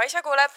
[0.00, 0.52] Kaisa kuuleb.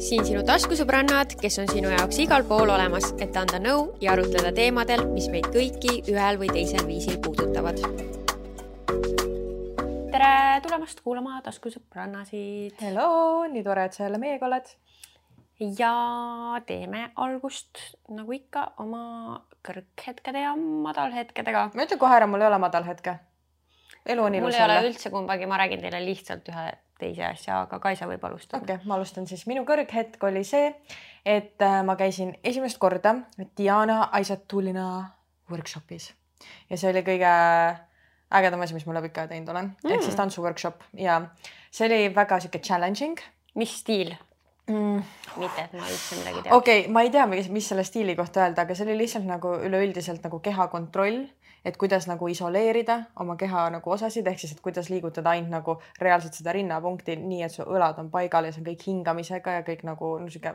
[0.00, 4.54] siin sinu taskusõbrannad, kes on sinu jaoks igal pool olemas, et anda nõu ja arutleda
[4.56, 7.82] teemadel, mis meid kõiki ühel või teisel viisil puudutavad.
[10.16, 10.32] tere
[10.64, 12.80] tulemast kuulama taskusõbrannasid.
[12.80, 14.74] hello, nii tore, et sa jälle meiega oled.
[15.60, 15.94] ja
[16.64, 21.70] teeme algust nagu ikka oma kõrghetkede ja madalhetkedega.
[21.74, 23.20] ma ütlen kohe ära, mul ei ole madalhetke
[24.06, 27.62] elu on ilus mul ei ole üldse kumbagi, ma räägin teile lihtsalt ühe teise asja,
[27.64, 28.62] aga Kaisa võib alustada.
[28.62, 29.46] okei okay,, ma alustan siis.
[29.50, 30.72] minu kõrghetk oli see,
[31.24, 33.14] et äh, ma käisin esimest korda
[33.58, 34.88] Diana Aisatulina
[35.50, 36.10] workshopis
[36.70, 37.32] ja see oli kõige
[38.38, 41.20] ägedam asi, mis ma läbi ikka teinud olen mm., ehk siis tantsuworkshop ja
[41.70, 43.20] see oli väga sihuke challenging.
[43.58, 44.12] mis stiil?
[44.68, 45.02] mm..
[45.40, 46.56] mitte, et ma üldse midagi tean.
[46.56, 49.54] okei okay,, ma ei tea, mis, selle stiili kohta öelda, aga see oli lihtsalt nagu
[49.68, 51.24] üleüldiselt nagu keha kontroll
[51.68, 55.76] et kuidas nagu isoleerida oma keha nagu osasid, ehk siis, et kuidas liigutada ainult nagu
[56.00, 59.66] reaalselt seda rinnapunkti, nii et su õlad on paigal ja see on kõik hingamisega ja
[59.66, 60.54] kõik nagu no sihuke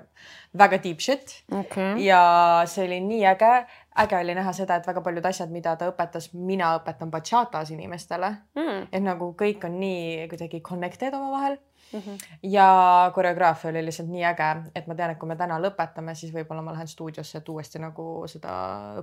[0.64, 1.38] väga deep shit.
[1.64, 2.02] Okay..
[2.06, 2.22] ja
[2.70, 3.54] see oli nii äge,
[4.00, 8.30] äge oli näha seda, et väga paljud asjad, mida ta õpetas, mina õpetan bachatas inimestele
[8.56, 8.88] mm..
[8.92, 11.58] et nagu kõik on nii kuidagi connected omavahel
[11.94, 12.00] mm.
[12.00, 12.18] -hmm.
[12.44, 16.34] ja koreograafia oli lihtsalt nii äge, et ma tean, et kui me täna lõpetame, siis
[16.34, 18.54] võib-olla ma lähen stuudiosse, et uuesti nagu seda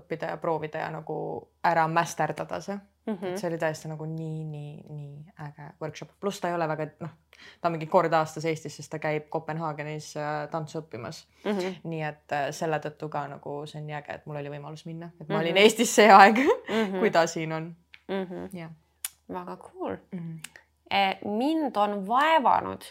[0.01, 1.17] õppida ja proovida ja nagu
[1.65, 3.15] ära mästerdada see mm.
[3.15, 3.27] -hmm.
[3.27, 6.87] et see oli tõesti nagu nii, nii, nii äge workshop, pluss ta ei ole väga
[7.01, 7.17] noh,
[7.61, 11.51] ta on mingi kord aastas Eestis, sest ta käib Kopenhaagenis äh, tantsu õppimas mm.
[11.51, 11.75] -hmm.
[11.85, 14.87] nii et äh, selle tõttu ka nagu see on nii äge, et mul oli võimalus
[14.87, 15.63] minna, et ma olin mm -hmm.
[15.63, 16.99] Eestis see aeg mm, -hmm.
[16.99, 17.77] kui ta siin on
[18.09, 18.25] mm.
[18.25, 18.59] -hmm.
[18.59, 18.71] jah.
[19.29, 20.19] väga cool mm.
[20.19, 22.83] -hmm Eh, mind on vaevanud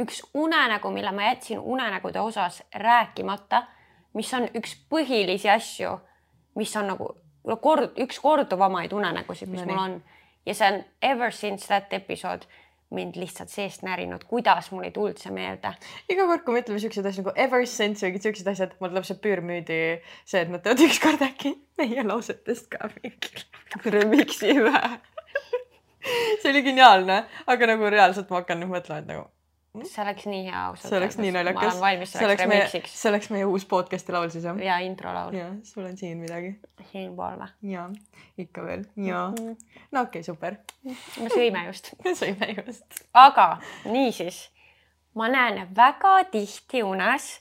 [0.00, 3.62] üks unenägu, mille ma jätsin unenägude osas rääkimata,
[4.12, 5.94] mis on üks põhilisi asju,
[6.54, 7.08] mis on nagu
[7.60, 10.02] kord, üks korduvamaid unenägusid, mis no, mul on
[10.46, 12.46] ja see on ever since that episode
[12.92, 15.72] mind lihtsalt seest närinud, kuidas mul ei tulnud see meelde.
[16.12, 19.08] iga kord, kui me ütleme siukseid asju nagu ever since või siuksed asjad, mul tuleb
[19.08, 23.46] see püürmüüdi see, et nad teevad ükskord äkki meie lausetest ka mingi
[23.96, 24.74] remix'i või
[26.42, 29.30] see oli geniaalne, aga nagu reaalselt ma hakkan nüüd mõtlema, et nagu?
[29.80, 30.88] See oleks nii hea ausalt.
[30.88, 31.78] see oleks nii naljakas.
[32.10, 34.58] see oleks meie, see oleks meie uus podcast'i laul siis jah?
[34.60, 35.34] ja introlaul.
[35.36, 36.52] ja sul on siin midagi.
[36.90, 37.48] siinpool või?
[37.72, 37.86] ja,
[38.38, 39.34] ikka veel ja mm.
[39.34, 39.56] -hmm.
[39.92, 40.58] no okei okay,, super.
[40.84, 42.84] me sõime just me sõime just.
[43.14, 43.48] aga
[43.84, 44.44] niisiis,
[45.14, 47.32] ma näen väga tihti unes,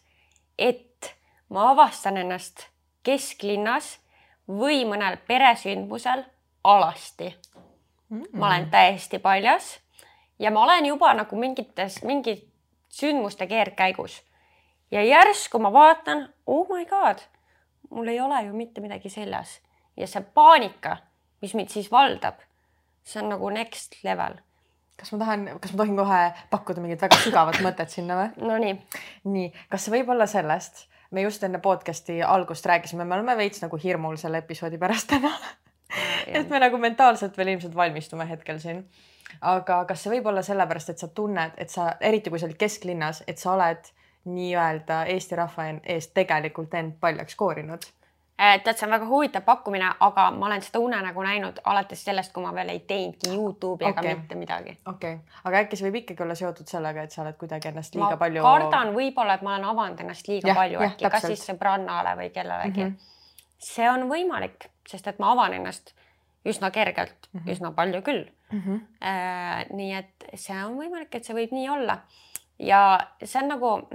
[0.57, 1.15] et
[1.49, 2.69] ma avastan ennast
[3.03, 3.97] kesklinnas
[4.47, 6.23] või mõnel peresündmusel
[6.63, 7.35] alasti
[8.09, 8.23] mm.
[8.31, 9.80] ma olen täiesti paljas
[10.41, 12.35] ja ma olen juba nagu mingites, mingi
[12.89, 14.21] sündmuste keerdkäigus
[14.91, 17.23] ja järsku ma vaatan, oh my god,
[17.89, 19.59] mul ei ole ju mitte midagi seljas
[19.97, 20.97] ja see paanika,
[21.41, 22.41] mis mind siis valdab,
[23.03, 24.39] see on nagu next level.
[24.97, 28.47] kas ma tahan, kas ma tohin kohe pakkuda mingit väga sügavat mõtet sinna või?
[28.47, 28.75] Nonii.
[29.23, 33.61] nii, kas see võib olla sellest, me just enne podcast'i algust rääkisime, me oleme veits
[33.63, 35.33] nagu hirmul selle episoodi pärast täna
[36.27, 38.83] et me nagu mentaalselt veel ilmselt valmistume hetkel siin.
[39.41, 42.59] Aga kas see võib olla sellepärast, et sa tunned, et sa, eriti kui sa olid
[42.59, 43.91] kesklinnas, et sa oled
[44.25, 47.87] nii-öelda Eesti rahva eest tegelikult end paljaks koorinud?
[48.41, 52.31] Äh, tead, see on väga huvitav pakkumine, aga ma olen seda unenägu näinud alates sellest,
[52.33, 54.15] kui ma veel ei teinudki Youtube'i ega okay.
[54.17, 54.73] mitte midagi.
[54.85, 57.93] okei okay., aga äkki see võib ikkagi olla seotud sellega, et sa oled kuidagi ennast
[57.93, 58.41] liiga ma palju.
[58.41, 62.31] kardan võib-olla, et ma olen avanud ennast liiga ja, palju äkki, kas siis sõbrannale või
[62.33, 62.95] kellelegi mm.
[62.95, 63.53] -hmm.
[63.67, 65.93] see on võimalik, sest et ma avan ennast
[66.45, 67.51] üsna kergelt mm, -hmm.
[67.53, 68.61] üsna palju küll mm.
[68.61, 68.79] -hmm.
[69.07, 71.97] Äh, nii et see on võimalik, et see võib nii olla.
[72.59, 73.89] ja see on nagu,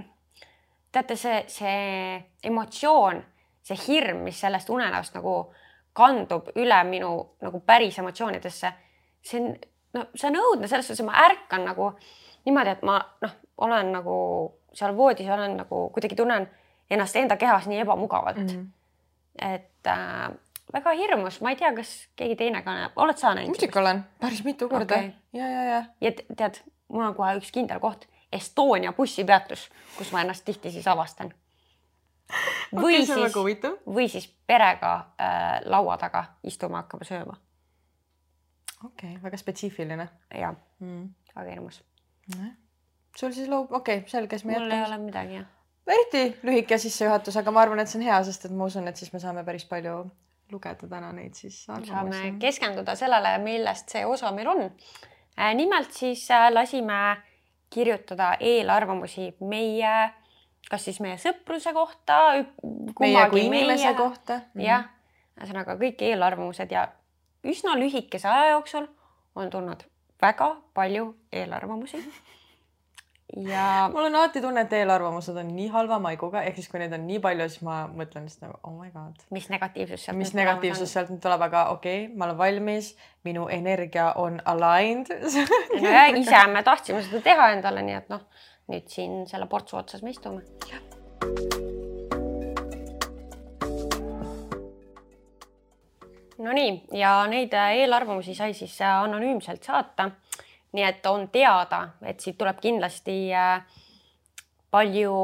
[0.92, 3.22] teate, see, see emotsioon,
[3.62, 5.54] see hirm, mis sellest unenäost nagu
[5.92, 8.72] kandub üle minu nagu päris emotsioonidesse,
[9.22, 9.54] see on,
[9.94, 11.92] no see on õudne, selles suhtes, et ma ärkan nagu
[12.46, 14.16] niimoodi, et ma noh, olen nagu
[14.76, 16.48] seal voodis, olen nagu kuidagi tunnen
[16.90, 18.46] ennast enda kehas nii ebamugavalt mm.
[18.46, 18.66] -hmm.
[19.54, 20.30] et äh,
[20.76, 23.54] väga hirmus, ma ei tea, kas keegi teine ka näeb, oled sa näinud?
[23.54, 25.10] muidugi olen, päris mitu korda okay..
[25.36, 25.80] ja, ja, ja.
[26.04, 26.60] ja tead,
[26.92, 31.30] mul on kohe üks kindel koht, Estonia bussipeatus, kus ma ennast tihti siis avastan.
[32.74, 34.92] või okay, siis, või siis perega
[35.22, 37.36] äh, laua taga istuma hakkama sööma.
[38.84, 40.08] okei okay,, väga spetsiifiline.
[40.34, 41.04] ja mm.,
[41.36, 41.82] väga hirmus.
[43.16, 44.74] sul siis laub, okei okay,, selge, siis me jätkame.
[44.74, 45.52] mul ei ole midagi, jah
[45.86, 48.98] eriti lühike sissejuhatus, aga ma arvan, et see on hea, sest et ma usun, et
[48.98, 50.00] siis me saame päris palju
[50.52, 51.90] lugeda täna neid siis arvamusi.
[51.92, 54.62] saame keskenduda sellele, millest see osa meil on.
[55.38, 57.16] Äh, nimelt siis äh, lasime
[57.70, 59.94] kirjutada eelarvamusi meie,
[60.70, 62.20] kas siis meie sõpruse kohta.
[63.00, 64.40] meie kui inimese meie, kohta.
[64.60, 64.86] jah,
[65.40, 66.86] ühesõnaga kõik eelarvamused ja
[67.46, 68.86] üsna lühikese aja jooksul
[69.36, 69.84] on tulnud
[70.22, 72.00] väga palju eelarvamusi
[73.34, 76.94] ja mul on alati tunne, et eelarvamused on nii halva maiguga, ehk siis kui neid
[76.94, 79.24] on nii palju, siis ma mõtlen lihtsalt nagu oh my god.
[79.34, 82.92] mis negatiivsus sealt mis negatiivsus sealt nüüd tuleb, aga okei okay,, ma olen valmis,
[83.26, 85.10] minu energia on aligned
[85.82, 88.22] no ja ise me tahtsime seda teha endale, nii et noh,
[88.70, 90.46] nüüd siin selle portsu otsas me istume.
[96.46, 100.10] Nonii ja neid eelarvamusi sai siis anonüümselt saata
[100.76, 103.64] nii et on teada, et siit tuleb kindlasti äh,
[104.72, 105.16] palju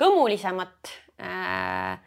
[0.00, 1.98] kõmulisemat äh,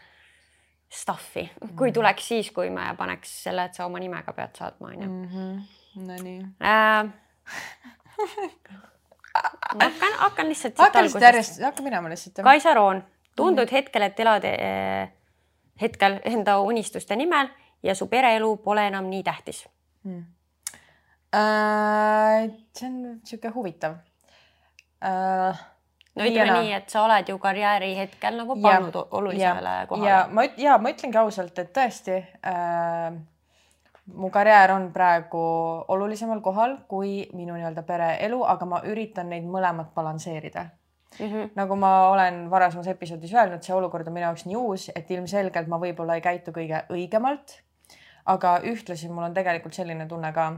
[0.94, 1.96] stuff'i, kui mhm.
[1.98, 5.10] tuleks siis, kui me paneks selle, et sa oma nimega pead saatma, onju.
[5.10, 5.56] Mhm.
[6.04, 7.04] Nonii äh,.
[9.76, 10.78] ma hakkan, hakkan lihtsalt.
[10.82, 12.42] hakka lihtsalt järjest, hakka minema lihtsalt.
[12.46, 13.04] Kaisa Roon,
[13.38, 13.76] tundud mm.
[13.78, 15.12] hetkel, et elad eh,
[15.82, 17.52] hetkel enda unistuste nimel
[17.86, 19.68] ja su pereelu pole enam nii tähtis
[20.04, 20.24] mm
[21.34, 22.50] äh,?
[22.78, 23.98] see on sihuke huvitav
[25.04, 25.62] äh,.
[26.16, 30.10] no ütleme nii, et sa oled ju karjääri hetkel nagu pannud ja, olulisele ja, kohale.
[30.10, 33.18] ja ma, ja ma ütlengi ausalt, et tõesti äh,
[34.14, 35.42] mu karjäär on praegu
[35.88, 40.70] olulisemal kohal kui minu nii-öelda pereelu, aga ma üritan neid mõlemat balansseerida
[41.20, 41.50] Mm -hmm.
[41.56, 45.68] nagu ma olen varasemas episoodis öelnud, see olukord on minu jaoks nii uus, et ilmselgelt
[45.68, 47.62] ma võib-olla ei käitu kõige õigemalt.
[48.26, 50.52] aga ühtlasi mul on tegelikult selline tunne ka,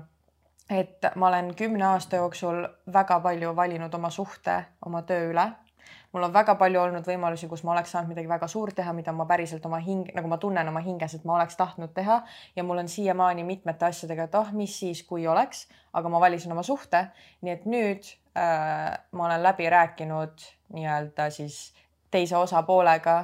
[0.70, 5.52] et ma olen kümne aasta jooksul väga palju valinud oma suhte oma töö üle.
[6.14, 9.12] mul on väga palju olnud võimalusi, kus ma oleks saanud midagi väga suurt teha, mida
[9.12, 12.22] ma päriselt oma hing, nagu ma tunnen oma hinges, et ma oleks tahtnud teha
[12.56, 16.56] ja mul on siiamaani mitmete asjadega, et oh, mis siis, kui oleks, aga ma valisin
[16.56, 17.08] oma suhte.
[17.42, 18.08] nii et nüüd
[18.38, 21.76] äh, ma olen läbi rääkinud nii-öelda siis
[22.12, 23.18] teise osapoolega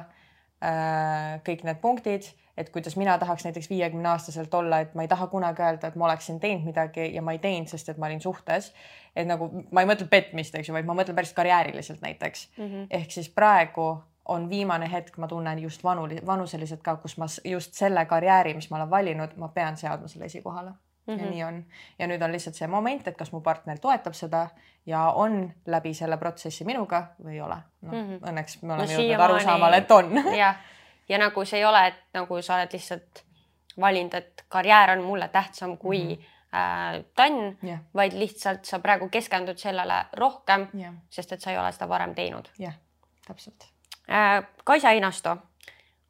[0.62, 5.08] äh, kõik need punktid et kuidas mina tahaks näiteks viiekümne aastaselt olla, et ma ei
[5.08, 8.06] taha kunagi öelda, et ma oleksin teinud midagi ja ma ei teinud, sest et ma
[8.06, 8.72] olin suhtes.
[9.16, 12.64] et nagu ma ei mõtle petmist, eks ju, vaid ma mõtlen päris karjääriliselt näiteks mm.
[12.64, 12.86] -hmm.
[12.90, 17.74] ehk siis praegu on viimane hetk, ma tunnen just vanu, vanuseliselt ka, kus ma just
[17.74, 20.76] selle karjääri, mis ma olen valinud, ma pean seadma selle esikohale mm.
[21.06, 21.18] -hmm.
[21.18, 21.32] ja mhm.
[21.32, 21.64] nii on.
[21.98, 24.48] ja nüüd on lihtsalt see moment, et kas mu partner toetab seda
[24.86, 27.56] ja on läbi selle protsessi minuga või ei ole.
[27.82, 30.12] noh mm -hmm., õnneks me oleme no, jõudnud arusaamale, et on.
[30.44, 30.56] jah
[31.12, 33.24] ja nagu see ei ole, et nagu sa oled lihtsalt
[33.80, 36.56] valinud, et karjäär on mulle tähtsam kui mm -hmm.
[36.56, 41.58] äh, tann yeah., vaid lihtsalt sa praegu keskendud sellele rohkem yeah., sest et sa ei
[41.58, 42.48] ole seda varem teinud.
[42.58, 42.74] jah yeah,,
[43.26, 43.68] täpselt
[44.10, 44.44] äh,.
[44.64, 45.36] Kaisa Einasto,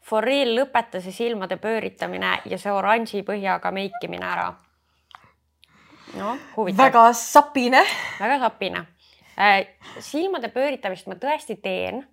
[0.00, 4.54] for real lõpeta see silmade pööritamine ja see oranži põhjaga meikimine ära.
[6.14, 6.86] noh, huvitav.
[6.86, 7.84] väga sapine.
[8.20, 8.86] väga sapine
[9.38, 9.66] äh,.
[9.98, 12.06] silmade pööritamist ma tõesti teen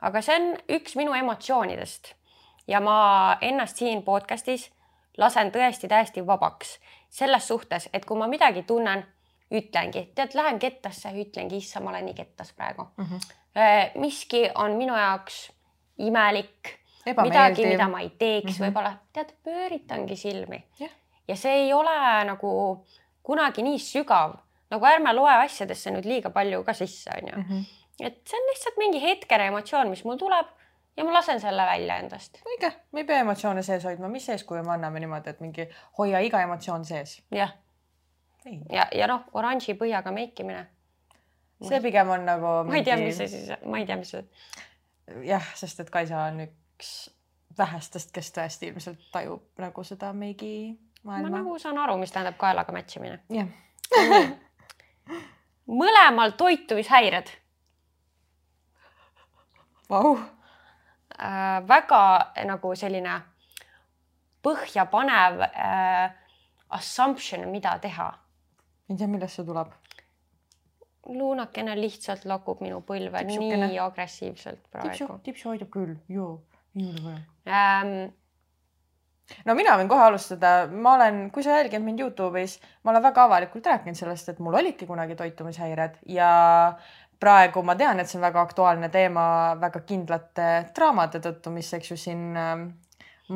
[0.00, 2.14] aga see on üks minu emotsioonidest
[2.68, 4.70] ja ma ennast siin podcast'is
[5.18, 6.78] lasen tõesti täiesti vabaks
[7.10, 9.02] selles suhtes, et kui ma midagi tunnen,
[9.50, 13.04] ütlengi, tead, lähen kettasse, ütlengi, issand, ma olen nii kettas praegu mm.
[13.04, 13.98] -hmm.
[14.00, 15.50] miski on minu jaoks
[15.98, 16.76] imelik,
[17.22, 18.68] midagi, mida ma ei teeks mm -hmm.
[18.68, 20.92] võib-olla, tead, pööritangi silmi yeah.
[21.28, 22.86] ja see ei ole nagu
[23.22, 24.38] kunagi nii sügav,
[24.70, 28.80] nagu ärme loe asjadesse nüüd liiga palju ka sisse, onju mhm et see on lihtsalt
[28.80, 30.48] mingi hetkene emotsioon, mis mul tuleb
[30.96, 32.40] ja ma lasen selle välja endast.
[32.46, 35.66] õige, me ei pea emotsioone sees hoidma, mis eeskuju me anname niimoodi, et mingi
[35.98, 37.20] hoia iga emotsioon sees.
[37.34, 37.54] jah.
[38.72, 40.66] ja, ja noh, oranži põhjaga meikimine.
[41.68, 42.52] see pigem on nagu.
[42.68, 44.26] ma ei tea, mis see siis, ma ei tea, mis see.
[45.28, 46.92] jah, sest et Kaisa on üks
[47.58, 50.52] vähestest, kes tõesti ilmselt tajub nagu seda meigi
[51.04, 51.28] maailma.
[51.28, 53.20] ma nagu saan aru, mis tähendab kaelaga match imine.
[53.32, 53.48] jah.
[55.80, 57.30] mõlemal toitumishäired
[59.90, 60.14] Vau.
[61.20, 62.02] Äh, väga
[62.46, 63.18] nagu selline
[64.44, 66.10] põhjapanev äh,
[66.70, 68.12] assumption, mida teha.
[68.90, 69.74] ei tea, millest see tuleb?
[71.10, 73.66] luunakene lihtsalt lakub minu põlve Tipsukene.
[73.66, 74.90] nii agressiivselt praegu.
[74.92, 76.34] tipsu, tipsu hoidab küll, joo,
[76.76, 77.22] nii oli vaja
[77.56, 77.94] ähm,
[79.46, 83.26] no mina võin kohe alustada, ma olen, kui sa jälgid mind Youtube'is, ma olen väga
[83.28, 86.30] avalikult rääkinud sellest, et mul olidki kunagi toitumishäired ja
[87.20, 89.24] praegu ma tean, et see on väga aktuaalne teema
[89.60, 90.46] väga kindlate
[90.76, 92.64] draamade tõttu, mis, eks ju, siin ähm,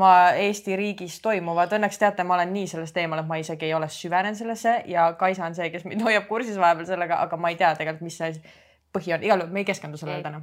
[0.00, 1.75] ma Eesti riigis toimuvad.
[1.76, 5.11] Õnneks teate, ma olen nii sellest eemal, et ma isegi ei ole süvenenud sellesse ja
[5.21, 8.19] Kaisa on see, kes mind hoiab kursis vahepeal sellega, aga ma ei tea tegelikult, mis
[8.23, 8.33] see
[8.95, 9.29] põhi on.
[9.29, 10.43] igal juhul me ei keskendu sellele täna.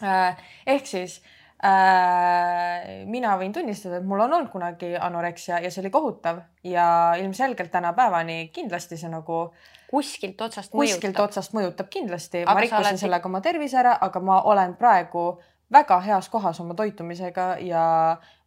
[0.00, 0.46] Äh,
[0.76, 1.18] ehk siis
[1.66, 6.86] äh, mina võin tunnistada, et mul on olnud kunagi anoreksia ja see oli kohutav ja
[7.20, 11.24] ilmselgelt tänapäevani kindlasti see nagu äh, kuskilt otsast kuskilt mõjutab.
[11.24, 13.00] otsast mõjutab kindlasti, ma rikkusin oled...
[13.02, 15.24] sellega oma tervise ära, aga ma olen praegu
[15.72, 17.84] väga heas kohas oma toitumisega ja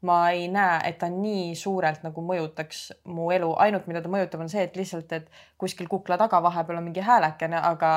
[0.02, 4.44] ma ei näe, et ta nii suurelt nagu mõjutaks mu elu, ainult mida ta mõjutab,
[4.44, 7.94] on see, et lihtsalt, et kuskil kukla taga vahepeal on mingi häälekene, aga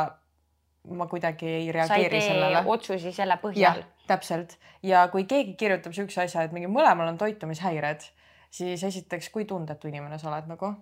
[0.95, 2.63] ma kuidagi ei reageeri sellele.
[2.67, 3.83] otsusi selle põhjal.
[4.07, 4.55] täpselt
[4.87, 8.07] ja kui keegi kirjutab siukse asja, et mingi mõlemal on toitumishäired,
[8.51, 10.75] siis esiteks, kui tundetu inimene sa oled nagu?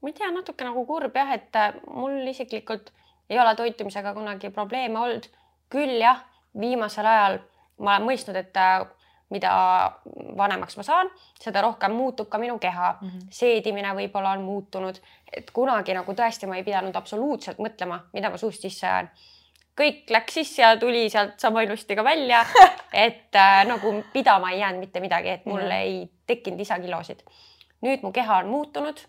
[0.00, 2.92] Ma ei tea, natuke nagu kurb jah, et äh, mul isiklikult
[3.30, 5.28] ei ole toitumisega kunagi probleeme olnud.
[5.70, 6.24] küll jah,
[6.60, 7.38] viimasel ajal
[7.78, 8.84] ma olen mõistnud, et äh,
[9.30, 9.50] mida
[10.36, 13.08] vanemaks ma saan, seda rohkem muutub ka minu keha mm.
[13.08, 13.26] -hmm.
[13.30, 14.96] seedimine võib-olla on muutunud,
[15.32, 19.10] et kunagi nagu tõesti ma ei pidanud absoluutselt mõtlema, mida ma suust sisse ajan.
[19.80, 22.44] kõik läks sisse ja tuli sealt sama ilusti ka välja
[23.06, 25.72] et äh, nagu pidama ei jäänud mitte midagi, et mul mm -hmm.
[25.72, 27.22] ei tekkinud lisakilosid.
[27.82, 29.00] nüüd mu keha on muutunud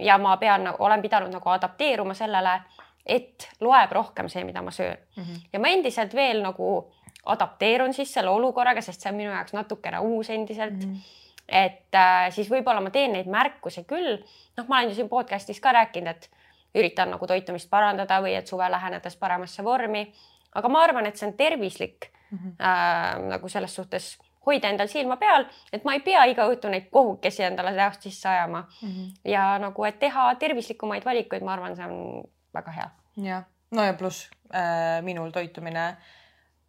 [0.00, 2.60] ja ma pean, nagu, olen pidanud nagu adapteeruma sellele,
[3.06, 5.22] et loeb rohkem see, mida ma söön mm.
[5.22, 5.46] -hmm.
[5.52, 6.92] ja ma endiselt veel nagu
[7.24, 10.92] adapteerun siis selle olukorraga, sest see on minu jaoks natukene uus endiselt mm.
[10.92, 11.00] -hmm.
[11.48, 14.18] et äh, siis võib-olla ma teen neid märkusi küll.
[14.56, 16.30] noh, ma olen ju siin podcast'is ka rääkinud, et
[16.74, 20.12] üritan nagu toitumist parandada või et suve lähenedes paremasse vormi.
[20.54, 22.52] aga ma arvan, et see on tervislik mm -hmm.
[22.60, 26.88] äh, nagu selles suhtes hoida endal silma peal, et ma ei pea iga õhtu neid
[26.92, 28.88] kohukesi endale näost sisse ajama mm.
[28.88, 29.10] -hmm.
[29.32, 32.90] ja nagu, et teha tervislikumaid valikuid, ma arvan, see on väga hea.
[33.16, 35.96] jah, no ja pluss äh, minul toitumine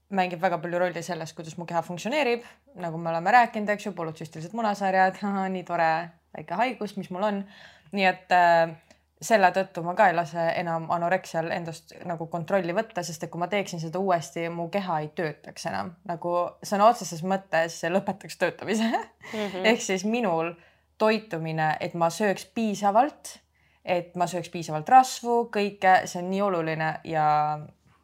[0.09, 2.43] mängib väga palju rolli selles, kuidas mu keha funktsioneerib,
[2.75, 5.21] nagu me oleme rääkinud, eks ju, polütsüstilised munasarjad,
[5.55, 5.91] nii tore
[6.37, 7.43] väike haigus, mis mul on.
[7.91, 8.75] nii et äh,
[9.21, 13.41] selle tõttu ma ka ei lase enam anoreksial endast nagu kontrolli võtta, sest et kui
[13.41, 16.33] ma teeksin seda uuesti, mu keha ei töötaks enam nagu
[16.65, 19.45] sõna otseses mõttes lõpetaks töötamise mm.
[19.45, 19.69] -hmm.
[19.73, 20.53] ehk siis minul
[20.97, 23.39] toitumine, et ma sööks piisavalt,
[23.85, 27.25] et ma sööks piisavalt rasvu, kõike, see on nii oluline ja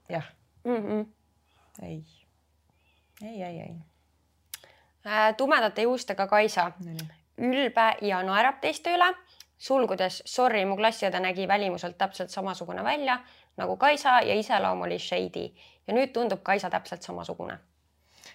[0.09, 0.33] jah
[0.65, 0.81] mm.
[0.81, 1.05] -hmm
[1.81, 2.03] ei,
[3.21, 3.75] ei, ei, ei
[5.05, 5.35] äh,.
[5.37, 6.71] tumedate juustega Kaisa,
[7.37, 9.09] ülbe ja naerab teiste üle,
[9.57, 13.19] sulgudes sorry, mu klassiõde nägi välimuselt täpselt samasugune välja
[13.57, 15.47] nagu Kaisa ja iseloom oli shady
[15.87, 17.57] ja nüüd tundub Kaisa täpselt samasugune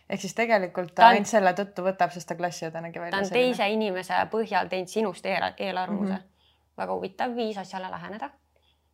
[0.09, 3.15] ehk siis tegelikult ta, ta ainult selle tõttu võtab, sest ta klassiõde nägi välja.
[3.15, 3.53] ta on selline.
[3.53, 6.19] teise inimese põhjal teinud sinust eel, eelarvamuse mm.
[6.19, 6.79] -hmm.
[6.83, 8.31] väga huvitav viis asjale läheneda.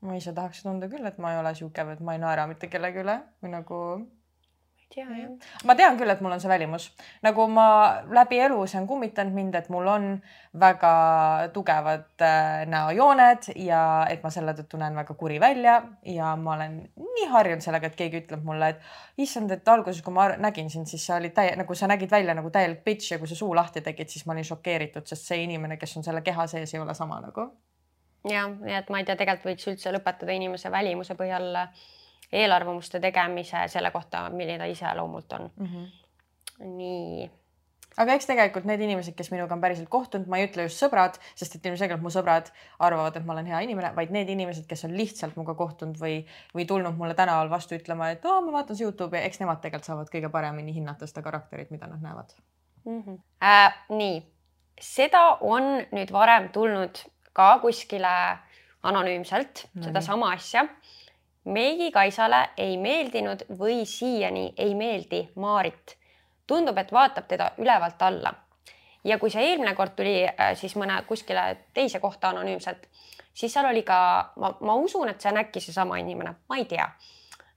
[0.00, 2.68] ma ise tahaks tunda küll, et ma ei ole sihuke, et ma ei naera mitte
[2.68, 3.80] kellegi üle või nagu
[4.94, 5.48] tea jah.
[5.68, 6.88] ma tean küll, et mul on see välimus,
[7.24, 7.66] nagu ma
[8.14, 10.06] läbi elu, see on kummitanud mind, et mul on
[10.60, 10.92] väga
[11.54, 15.78] tugevad äh, näojooned ja et ma selle tõttu näen väga kuri välja
[16.08, 20.14] ja ma olen nii harjunud sellega, et keegi ütleb mulle, et issand, et alguses, kui
[20.14, 23.20] ma nägin sind, siis sa olid täie, nagu sa nägid välja nagu täielik bitch ja
[23.20, 26.24] kui sa suu lahti tegid, siis ma olin šokeeritud, sest see inimene, kes on selle
[26.26, 27.50] keha sees, ei ole sama nagu.
[28.28, 31.86] jah, nii et ma ei tea, tegelikult võiks üldse lõpetada inimese välimuse põhjal äh,
[32.32, 35.66] eelarvamuste tegemise selle kohta, milline ta iseloomult on mm.
[35.66, 36.72] -hmm.
[36.76, 37.30] nii.
[37.98, 41.16] aga eks tegelikult need inimesed, kes minuga on päriselt kohtunud, ma ei ütle just sõbrad,
[41.34, 44.84] sest et ilmselgelt mu sõbrad arvavad, et ma olen hea inimene, vaid need inimesed, kes
[44.86, 46.20] on lihtsalt minuga kohtunud või,
[46.54, 49.90] või tulnud mulle tänaval vastu ütlema, et oo, ma vaatan su Youtube'i, eks nemad tegelikult
[49.90, 52.36] saavad kõige paremini hinnata seda karakterit, mida nad näevad
[52.84, 53.02] mm.
[53.02, 53.18] -hmm.
[53.42, 54.22] Äh, nii,
[54.80, 58.38] seda on nüüd varem tulnud ka kuskile
[58.82, 60.68] anonüümselt no, sedasama asja
[61.48, 65.96] Meigi Kaisale ei meeldinud või siiani ei meeldi Maarit.
[66.46, 68.32] tundub, et vaatab teda ülevalt alla.
[69.04, 72.86] ja kui see eelmine kord tuli äh, siis mõne kuskile teise kohta anonüümselt,
[73.34, 76.64] siis seal oli ka, ma, ma usun, et see on äkki seesama inimene, ma ei
[76.64, 76.90] tea.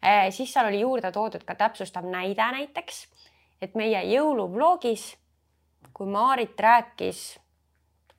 [0.05, 3.07] Äh, siis seal oli juurde toodud ka täpsustav näide näiteks,
[3.61, 5.17] et meie jõuluvlogis,
[5.93, 7.39] kui Maarit rääkis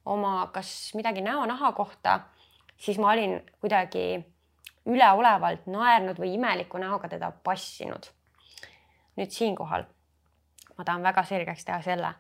[0.05, 2.21] oma, kas midagi näonaha kohta,
[2.77, 4.32] siis ma olin kuidagi
[4.87, 8.07] üleolevalt naernud või imeliku näoga teda passinud.
[9.17, 9.85] nüüd siinkohal
[10.79, 12.13] ma tahan väga selgeks teha selle,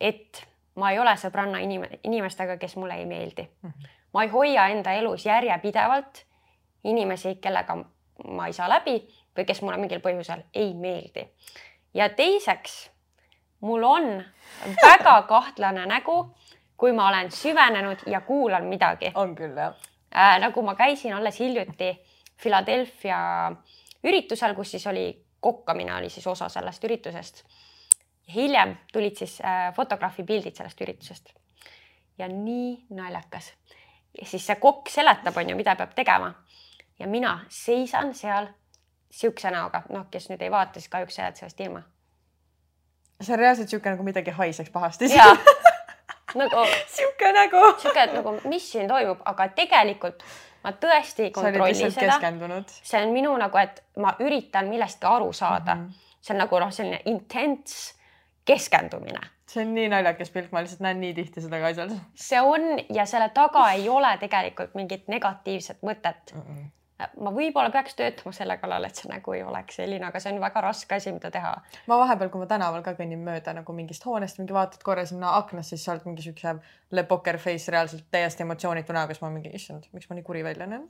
[0.00, 0.42] et
[0.80, 3.48] ma ei ole sõbranna inim-, inimestega, kes mulle ei meeldi.
[3.62, 3.88] -hmm.
[4.12, 6.24] ma ei hoia enda elus järjepidevalt
[6.84, 7.76] inimesi, kellega
[8.28, 8.96] ma ei saa läbi
[9.36, 11.28] või kes mulle mingil põhjusel ei meeldi.
[11.94, 12.90] ja teiseks,
[13.60, 14.24] mul on
[14.82, 16.34] väga kahtlane nägu,
[16.76, 19.12] kui ma olen süvenenud ja kuulan midagi.
[19.14, 19.74] on küll jah
[20.16, 20.38] äh,.
[20.40, 21.92] nagu ma käisin alles hiljuti
[22.42, 23.18] Philadelphia
[24.04, 25.06] üritusel, kus siis oli
[25.40, 27.44] kokkamine oli siis osa sellest üritusest.
[28.34, 31.32] hiljem tulid siis äh, fotograafi pildid sellest üritusest
[32.18, 33.52] ja nii naljakas.
[34.20, 36.34] ja siis see kokk seletab, on ju, mida peab tegema
[36.98, 38.46] ja mina seisan seal
[39.10, 41.82] siukse näoga, noh, kes nüüd ei vaata, siis kahjuks jääd sellest ilma.
[43.20, 45.08] see on reaalselt siuke nagu midagi haiseks pahasti
[46.34, 47.66] nagu sihuke nägu.
[47.78, 50.24] sihuke, nagu, mis siin toimub, aga tegelikult
[50.62, 52.62] ma tõesti ei kontrolli seda.
[52.82, 55.86] see on minu nagu, et ma üritan millestki aru saada mm.
[55.86, 57.94] -hmm see on nagu noh, selline intens
[58.46, 59.20] keskendumine.
[59.46, 61.96] see on nii naljakas pilt, ma lihtsalt näen nii tihti seda ka asjal.
[62.14, 66.46] see on ja selle taga ei ole tegelikult mingit negatiivset mõtet mm.
[66.46, 66.70] -mm
[67.20, 70.40] ma võib-olla peaks töötama selle kallal, et see nägu ei oleks selline, aga see on
[70.42, 71.52] väga raske asi, mida teha.
[71.90, 75.34] ma vahepeal, kui ma tänaval ka kõnnin mööda nagu mingist hoonest, mingi vaatad korra sinna
[75.38, 76.56] aknasse, siis sa oled mingi siukse
[76.92, 80.44] le poker face reaalselt täiesti emotsioonitu näoga, siis ma mingi, issand, miks ma nii kuri
[80.46, 80.88] välja näen.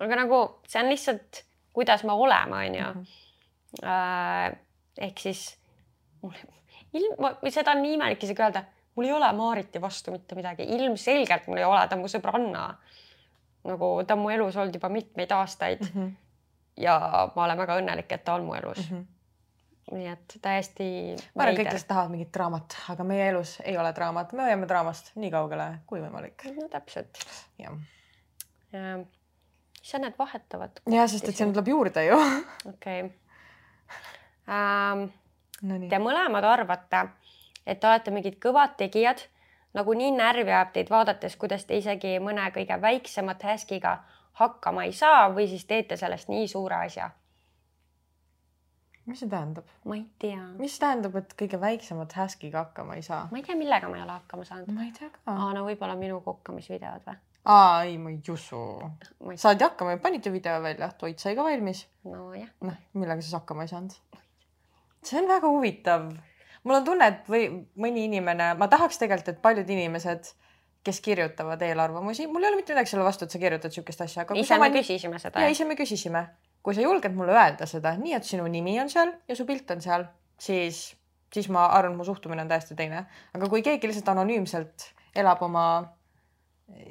[0.00, 1.44] aga nagu see on lihtsalt,
[1.76, 2.92] kuidas me oleme, onju.
[2.94, 3.04] Mhm.
[3.86, 4.58] Äh,
[5.06, 5.44] ehk siis
[6.22, 6.34] mul
[6.98, 8.64] ilm, seda on nii imelik isegi öelda,
[8.96, 12.64] mul ei ole Maariti vastu mitte midagi, ilmselgelt mul ei ole, ta on mu sõbranna
[13.64, 15.94] nagu ta on mu elus olnud juba mitmeid aastaid mm.
[15.94, 16.12] -hmm.
[16.76, 16.98] ja
[17.36, 18.96] ma olen väga õnnelik, et ta on mu elus mm.
[18.96, 19.08] -hmm
[19.90, 20.84] nii et täiesti.
[21.34, 24.68] ma arvan, kõik lihtsalt tahavad mingit draamat, aga meie elus ei ole draamat, me hoiame
[24.70, 26.44] draamast nii kaugele kui võimalik.
[26.56, 27.18] no täpselt.
[27.58, 27.74] jah.
[28.72, 28.98] ja
[29.82, 30.82] siis on need vahetavad.
[30.90, 32.20] ja, sest et sinna tuleb juurde ju.
[32.74, 33.10] okei okay.
[34.48, 35.08] ähm,.
[35.60, 37.02] Te mõlemad arvate,
[37.68, 39.26] et te olete mingid kõvad tegijad
[39.74, 43.98] nagunii närvi ajab teid vaadates, kuidas te isegi mõne kõige väiksema task'iga
[44.40, 47.10] hakkama ei saa või siis teete sellest nii suure asja.
[49.06, 49.66] mis see tähendab?
[49.84, 50.42] ma ei tea.
[50.58, 53.26] mis tähendab, et kõige väiksema task'iga hakkama ei saa?
[53.30, 54.70] ma ei tea, millega ma ei ole hakkama saanud.
[54.74, 55.24] ma ei tea ka.
[55.26, 57.20] aa, no võib-olla minu kokkamisvideod või?
[57.44, 58.62] aa, ei, ma ei usu.
[59.34, 61.86] saadi hakkama, panite video välja, toit sai ka valmis.
[62.04, 62.50] nojah.
[62.66, 63.96] noh, millega siis hakkama ei saanud?
[65.02, 66.10] see on väga huvitav
[66.64, 67.48] mul on tunne, et või
[67.80, 70.30] mõni inimene, ma tahaks tegelikult, et paljud inimesed,
[70.84, 74.24] kes kirjutavad eelarvamusi, mul ei ole mitte midagi selle vastu, et sa kirjutad niisugust asja.
[74.40, 75.42] ise me küsisime seda.
[75.44, 76.24] ja ise me küsisime.
[76.62, 79.70] kui sa julged mulle öelda seda, nii et sinu nimi on seal ja su pilt
[79.72, 80.04] on seal,
[80.40, 80.80] siis,
[81.32, 83.06] siis ma arvan, mu suhtumine on täiesti teine.
[83.34, 85.66] aga kui keegi lihtsalt anonüümselt elab oma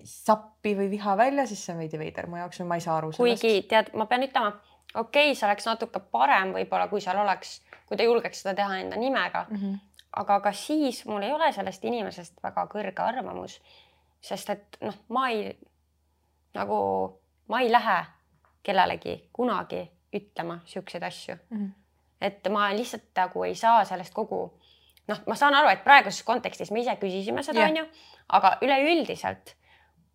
[0.03, 2.97] sappi või viha välja, siis see on veidi veider mu jaoks või ma ei saa
[2.97, 3.41] aru sellest.
[3.41, 4.53] kuigi tead, ma pean ütlema,
[4.93, 8.77] okei okay,, see oleks natuke parem võib-olla, kui seal oleks kui ta julgeks seda teha
[8.83, 9.57] enda nimega mm.
[9.57, 9.77] -hmm.
[10.21, 13.59] aga ka siis mul ei ole sellest inimesest väga kõrge arvamus,
[14.21, 15.57] sest et noh, ma ei
[16.53, 16.79] nagu,
[17.47, 17.99] ma ei lähe
[18.63, 19.83] kellelegi kunagi
[20.15, 21.57] ütlema siukseid asju mm.
[21.57, 21.71] -hmm.
[22.21, 24.41] et ma lihtsalt nagu ei saa sellest kogu
[25.07, 27.85] noh, ma saan aru, et praeguses kontekstis me ise küsisime seda onju,
[28.29, 29.55] aga üleüldiselt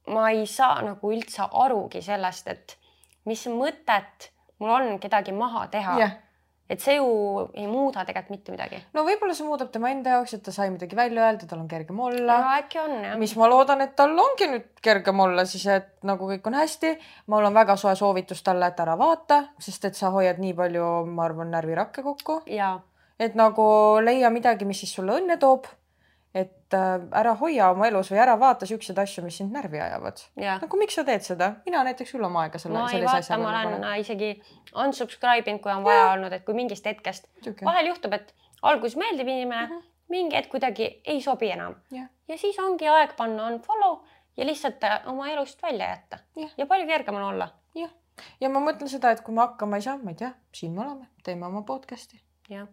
[0.07, 2.79] ma ei saa nagu üldse arugi sellest, et
[3.25, 6.24] mis mõtet mul on kedagi maha teha yeah
[6.71, 7.09] et see ju
[7.53, 8.81] ei muuda tegelikult mitte midagi.
[8.97, 11.69] no võib-olla see muudab tema enda jaoks, et ta sai midagi välja öelda, tal on
[11.69, 12.39] kergem olla.
[12.41, 13.19] no äkki on jah.
[13.21, 16.97] mis ma loodan, et tal ongi nüüd kergem olla siis, et nagu kõik on hästi.
[17.33, 20.91] mul on väga soe soovitus talle, et ära vaata, sest et sa hoiad nii palju,
[21.13, 22.41] ma arvan, närvirakke kokku.
[23.19, 23.65] et nagu
[24.03, 25.69] leia midagi, mis siis sulle õnne toob
[26.35, 30.23] et äh, ära hoia oma elus või ära vaata siukseid asju, mis sind närvi ajavad.
[30.43, 32.81] nagu miks sa teed seda, mina näiteks küll oma aega selle.
[32.81, 34.01] ma ei vaata, ma olen panen.
[34.03, 34.31] isegi
[34.85, 36.09] unsubscribe inud, kui on vaja ja.
[36.17, 37.63] olnud, et kui mingist hetkest okay.
[37.63, 39.77] vahel juhtub, et alguses meeldib inimene mhm.
[39.79, 39.93] -huh.
[40.11, 42.09] mingi hetk kuidagi ei sobi enam ja.
[42.29, 44.01] ja siis ongi aeg panna unfollow
[44.37, 47.49] ja lihtsalt äh, oma elust välja jätta ja, ja palju kergem on olla.
[47.75, 47.95] jah,
[48.41, 50.83] ja ma mõtlen seda, et kui me hakkama ei saa, ma ei tea, siin me
[50.83, 52.19] oleme, teeme oma podcast'i.
[52.51, 52.67] jah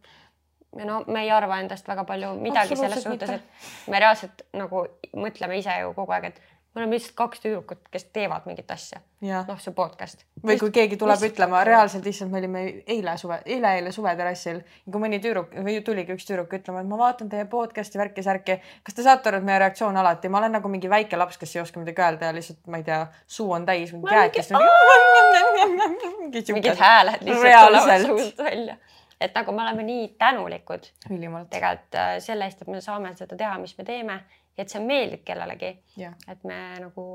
[0.78, 4.86] ja no me ei arva endast väga palju midagi selles suhtes, et me reaalselt nagu
[5.18, 9.02] mõtleme ise ju kogu aeg, et me oleme lihtsalt kaks tüdrukut, kes teevad mingit asja.
[9.22, 10.24] noh, see podcast.
[10.48, 15.04] või kui keegi tuleb Just, ütlema reaalselt, issand, me olime eile suve, eile-eile suveterrassil kui
[15.04, 18.58] mõni tüdruk või tuligi üks tüdruk ütlema, et ma vaatan teie podcast'i värki-särki.
[18.88, 21.58] kas te saate aru, et meie reaktsioon alati, ma olen nagu mingi väike laps, kes
[21.58, 24.56] ei oska midagi öelda ja lihtsalt ma ei tea, suu on täis mingi jääkist.
[26.56, 28.80] mingid hääled lihtsalt tulevad suust välja
[29.22, 33.58] et nagu me oleme nii tänulikud tegelikult äh, selle eest, et me saame seda teha,
[33.62, 34.18] mis me teeme
[34.58, 35.76] ja et see meeldib kellelegi.
[36.02, 37.06] et me nagu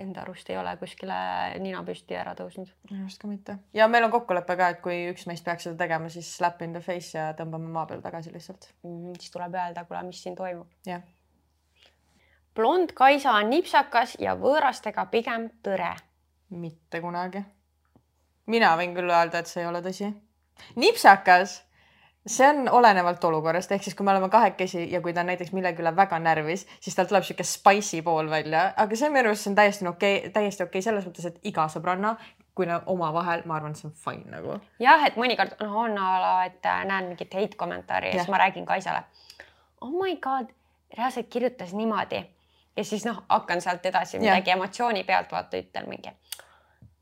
[0.00, 1.16] enda arust ei ole kuskile
[1.62, 2.70] nina püsti ära tõusnud.
[2.90, 3.58] minu arust ka mitte.
[3.74, 6.76] ja meil on kokkulepe ka, et kui üks meist peaks seda tegema, siis slap in
[6.76, 8.90] the face ja tõmbame maa peale tagasi lihtsalt mm.
[8.90, 10.68] -hmm, siis tuleb öelda, kuule, mis siin toimub.
[10.86, 11.02] jah.
[12.54, 15.94] blond Kaisa on nipsakas ja võõrastega pigem tõre.
[16.50, 17.44] mitte kunagi.
[18.46, 20.12] mina võin küll öelda, et see ei ole tõsi
[20.76, 21.62] nipsakas,
[22.26, 25.52] see on olenevalt olukorrast, ehk siis kui me oleme kahekesi ja kui ta on näiteks
[25.54, 29.46] millegi üle väga närvis, siis tal tuleb sihuke spicy pool välja, aga see minu arust
[29.50, 32.16] on täiesti okei okay,, täiesti okei okay selles mõttes, et iga sõbranna
[32.56, 34.56] kui nad omavahel, ma arvan, et see on fine nagu.
[34.80, 38.32] jah, et mõnikord noh, on a la, et äh, näen mingit hate kommentaari ja siis
[38.32, 39.04] ma räägin Kaisale.
[39.84, 40.48] Oh my god,
[40.96, 42.22] reaalselt kirjutas niimoodi
[42.76, 44.56] ja siis noh, hakkan sealt edasi midagi ja.
[44.56, 46.12] emotsiooni pealt vaata ütlen mingi,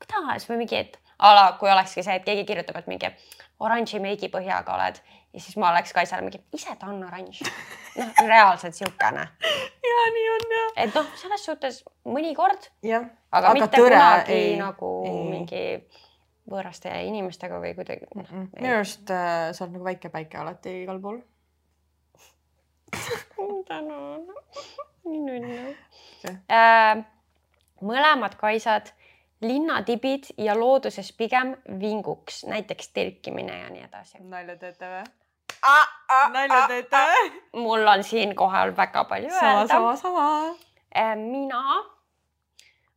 [0.03, 3.11] kuidas või mingi, et a la kui olekski see, et keegi kirjutab, et mingi
[3.59, 4.99] oranži meigipõhjaga oled
[5.35, 7.41] ja siis ma oleks Kaisale mingi, ise ta on oranž.
[7.99, 9.27] noh, reaalselt siukene.
[9.89, 10.73] ja nii on jah.
[10.85, 12.69] et noh, selles suhtes mõnikord.
[12.85, 15.23] aga, aga mitte tõre, kunagi ei, nagu ei.
[15.33, 15.63] mingi
[16.51, 18.27] võõraste inimestega või kuidagi mm.
[18.29, 18.49] -mm.
[18.59, 21.19] minu arust äh, sa oled nagu väike päike alati igal pool.
[23.67, 24.27] tänan,
[25.05, 25.73] nii nunnu.
[26.47, 27.01] Äh,
[27.81, 28.93] mõlemad kaisad,
[29.47, 34.21] linnatibid ja looduses pigem vinguks, näiteks telkimine ja nii edasi.
[34.23, 35.03] nalja teete või?
[36.33, 37.33] nalja teete või?
[37.63, 39.67] mul on siinkohal väga palju sama, öelda.
[39.73, 40.23] sama, sama,
[40.95, 41.15] sama.
[41.15, 41.63] mina,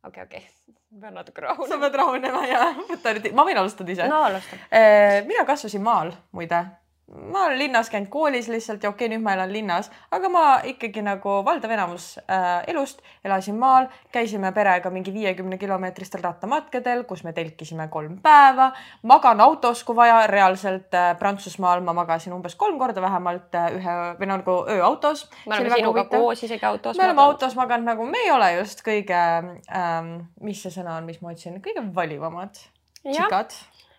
[0.03, 0.59] okei okay,, okei okay
[1.01, 1.69] pean natuke rahunema.
[1.69, 4.07] sa pead rahunema ja võta nüüd, ma võin alustada ise.
[4.09, 4.61] no alustan.
[4.73, 6.63] Äh, mina kasvasin maal, muide
[7.09, 10.43] ma olen linnas käinud koolis lihtsalt ja okei okay,, nüüd ma elan linnas, aga ma
[10.67, 17.23] ikkagi nagu valdav enamus äh, elust elasin maal, käisime perega mingi viiekümne kilomeetristel rattamatkadel, kus
[17.25, 18.71] me telkisime kolm päeva.
[19.01, 23.97] magan autos, kui vaja, reaalselt äh, Prantsusmaal ma magasin umbes kolm korda vähemalt äh, ühe
[24.21, 25.25] või nagu ööautos.
[25.47, 26.97] me oleme sinuga koos isegi autos.
[26.97, 31.09] me oleme autos maganud nagu, me ei ole just kõige ähm,, mis see sõna on,
[31.09, 32.61] mis ma otsin, kõige valivamad
[33.03, 33.55] tšikad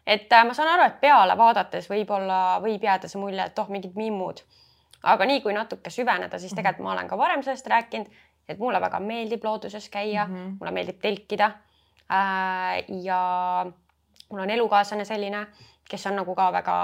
[0.06, 3.68] et äh, ma saan aru, et peale vaadates võib-olla võib jääda see mulje, et oh,
[3.68, 4.42] mingid mimmud.
[5.02, 8.08] aga nii kui natuke süveneda, siis tegelikult ma olen ka varem sellest rääkinud,
[8.48, 10.56] et mulle väga meeldib looduses käia mm, -hmm.
[10.60, 11.52] mulle meeldib telkida
[12.12, 12.84] äh,.
[13.02, 13.66] ja
[14.30, 15.46] mul on elukaaslane selline,
[15.90, 16.76] kes on nagu ka väga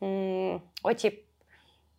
[0.00, 1.26] mm, otsib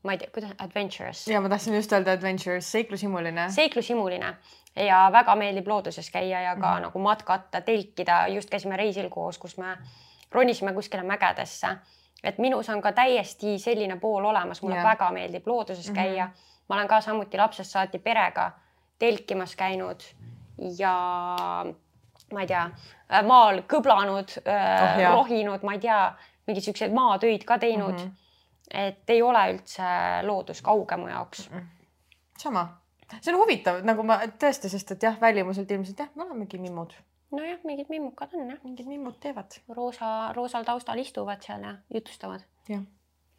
[0.03, 1.27] ma ei tea, kuidas adventurous.
[1.27, 3.49] ja ma tahtsin just öelda adventurous, seiklushimuline.
[3.51, 4.35] seiklushimuline
[4.75, 6.81] ja väga meeldib looduses käia ja ka mm -hmm.
[6.81, 9.77] nagu matkata, telkida, just käisime reisil koos, kus me
[10.31, 11.67] ronisime kuskile mägedesse.
[12.23, 14.85] et minus on ka täiesti selline pool olemas, mulle yeah.
[14.85, 16.31] väga meeldib looduses käia mm.
[16.31, 16.65] -hmm.
[16.69, 18.51] ma olen ka samuti lapsest saati perega
[18.99, 20.01] telkimas käinud
[20.77, 20.93] ja
[22.33, 22.69] ma ei tea,
[23.27, 26.13] maal kõblanud oh,, rohinud, ma ei tea,
[26.47, 28.05] mingeid siukseid maatöid ka teinud mm.
[28.05, 28.87] -hmm.
[28.87, 29.83] et ei ole üldse
[30.23, 31.49] loodus kauge mu jaoks
[32.37, 32.67] sama,
[33.19, 36.93] see on huvitav, nagu ma tõesti, sest et jah, välimuselt ilmselt jah, me olemegi mimmud
[37.31, 38.63] nojah, mingid mimmukad on jah.
[38.63, 39.59] mingid mimmud teevad.
[39.69, 42.43] roosa, roosal taustal istuvad seal ja jutustavad.
[42.69, 42.83] jah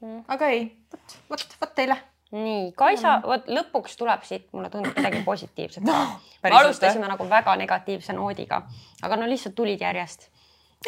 [0.03, 0.25] mm..
[0.29, 1.97] aga ei, vot, vot, vot teile.
[2.33, 5.99] nii, Kaisa, vot lõpuks tuleb siit, mulle tundub midagi positiivset no,.
[6.43, 8.63] me alustasime nagu väga negatiivse noodiga,
[9.03, 10.29] aga no lihtsalt tulid järjest.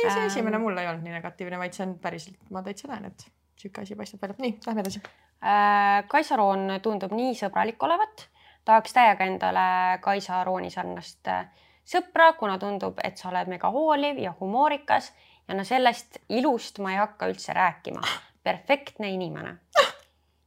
[0.02, 3.10] ei, see esimene mul ei olnud nii negatiivne, vaid see on päriselt, ma täitsa näen,
[3.12, 3.26] et
[3.60, 4.40] sihuke asi paistab välja.
[4.46, 5.02] nii, lähme edasi.
[5.44, 8.28] Äh, Kaisa Roon tundub nii sõbralik olevat,
[8.64, 9.68] tahaks täiega endale
[10.02, 11.44] Kaisa Rooni sarnast äh,
[11.84, 15.12] sõpra, kuna tundub, et sa oled mega hooliv ja humoorikas
[15.48, 18.02] ja no sellest ilust ma ei hakka üldse rääkima.
[18.44, 19.56] perfektne inimene.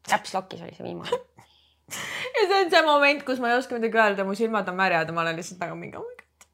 [0.09, 1.09] Caps Lockis oli see viimane.
[2.35, 5.09] ja see on see moment, kus ma ei oska midagi öelda, mu silmad on märjad
[5.09, 6.47] ja ma olen lihtsalt nagu mingi oh my god.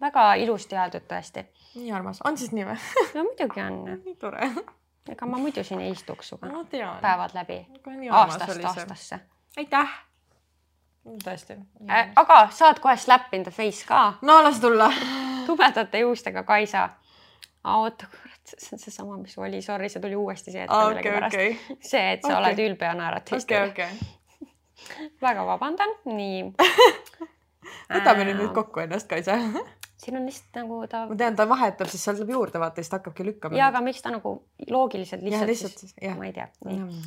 [0.00, 1.46] väga ilusti öeldud tõesti.
[1.74, 2.78] nii armas, on siis nii või?
[3.14, 3.82] no muidugi on.
[4.06, 4.52] nii tore.
[5.08, 6.64] ega ma muidu siin ei istuks sinuga no,
[7.02, 7.60] päevad läbi.
[8.10, 9.20] aastast aastasse.
[9.56, 10.00] aitäh
[11.24, 11.56] tõesti
[12.16, 14.14] aga saad kohe slap in the face ka.
[14.22, 14.90] no las tulla
[15.46, 16.88] tumedate juustega Kaisa.
[17.64, 21.34] oota, kurat, see on seesama, mis oli, sorry, see tuli uuesti siia ette okay, millegipärast
[21.34, 21.78] okay..
[21.80, 22.40] see, et sa okay.
[22.40, 24.02] oled ülbe ja naerad teistele okay,.
[24.82, 25.10] Okay.
[25.22, 26.40] väga vabandan, nii
[27.92, 29.36] võtame nüüd nüüd kokku ennast, Kaisa
[30.02, 31.04] siin on lihtsalt nagu ta.
[31.06, 33.58] ma tean, ta vahetab, siis seal tuleb juurde vaata, siis ta hakkabki lükkama.
[33.58, 34.34] ja, aga miks ta nagu
[34.70, 37.02] loogiliselt lihtsalt, ja, lihtsalt siis, ma ei tea, nii.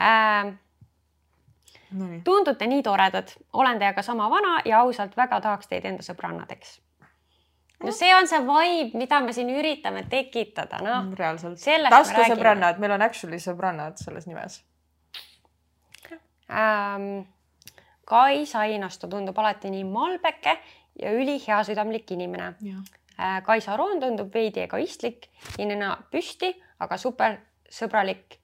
[0.00, 0.50] Äh,
[2.24, 6.78] tundute nii toredad, olen teiega sama vana ja ausalt väga tahaks teid enda sõbrannadeks.
[7.84, 11.02] no see on see vibe, mida me siin üritame tekitada, noh.
[11.04, 11.58] Mm, reaalselt.
[11.90, 14.62] taskusõbrannad, meil on actually sõbrannad selles nimes
[16.50, 17.26] ähm,.
[18.10, 20.56] Kaisa Einasto tundub alati nii malbeke
[20.98, 22.48] ja üliheasüdamlik inimene.
[23.14, 26.50] Äh, Kaisa Roon tundub veidi egoistlik, nina püsti,
[26.82, 27.36] aga super
[27.70, 28.40] sõbralik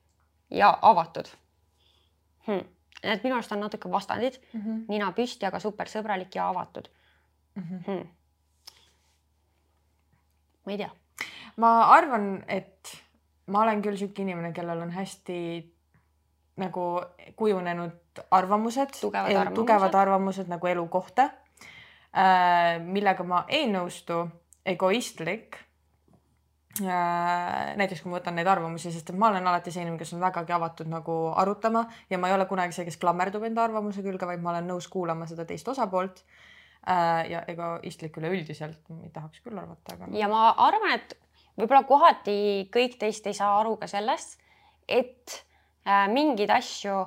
[0.55, 1.27] ja avatud
[2.47, 2.63] hm
[3.03, 4.85] Need minu arust on natuke vastandid mm, -hmm.
[4.87, 6.87] nina püsti, aga supersõbralik ja avatud
[7.55, 7.63] mm.
[7.63, 7.83] -hmm.
[7.85, 8.07] Hmm.
[10.65, 10.89] ma ei tea.
[11.57, 12.97] ma arvan, et
[13.47, 15.37] ma olen küll sihuke inimene, kellel on hästi
[16.57, 17.01] nagu
[17.35, 21.29] kujunenud arvamused, tugevad arvamused, tugevad arvamused nagu elu kohta
[22.17, 24.27] äh,, millega ma ei nõustu,
[24.65, 25.66] egoistlik
[26.83, 30.21] näiteks kui ma võtan neid arvamusi, sest et ma olen alati see inimene, kes on
[30.21, 34.27] vägagi avatud nagu arutama ja ma ei ole kunagi see, kes klammerdub enda arvamuse külge,
[34.29, 36.23] vaid ma olen nõus kuulama seda teist osapoolt.
[36.87, 40.07] Äh, ja egoistlik üleüldiselt ei tahaks küll arvata, aga.
[40.15, 41.17] ja ma arvan, et
[41.57, 42.37] võib-olla kohati
[42.71, 44.37] kõik teist ei saa aru ka sellest,
[44.87, 45.41] et
[45.83, 47.01] äh, mingeid asju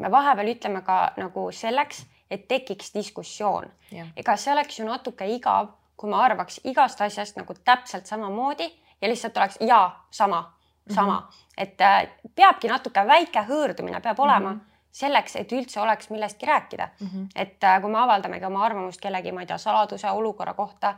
[0.00, 3.68] me vahepeal ütleme ka nagu selleks, et tekiks diskussioon.
[3.92, 8.70] ega see oleks ju natuke igav, kui ma arvaks igast asjast nagu täpselt samamoodi
[9.04, 10.40] ja lihtsalt oleks jaa, sama,
[10.88, 11.64] sama mm, -hmm.
[11.64, 11.98] et äh,
[12.34, 14.60] peabki natuke väike hõõrdumine peab olema mm.
[14.60, 17.06] -hmm selleks, et üldse oleks millestki rääkida mm.
[17.06, 17.26] -hmm.
[17.36, 20.94] et äh, kui me avaldamegi oma arvamust kellegi, ma ei tea, saladuse olukorra kohta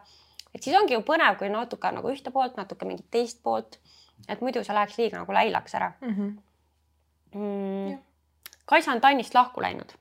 [0.54, 3.78] et siis ongi ju põnev, kui natuke nagu ühte poolt, natuke mingit teist poolt.
[4.28, 6.14] et muidu see läheks liiga nagu läilaks ära mm.
[6.14, 7.38] -hmm.
[7.38, 7.98] mm.
[8.66, 9.92] Kaisa on Tannist lahku läinud.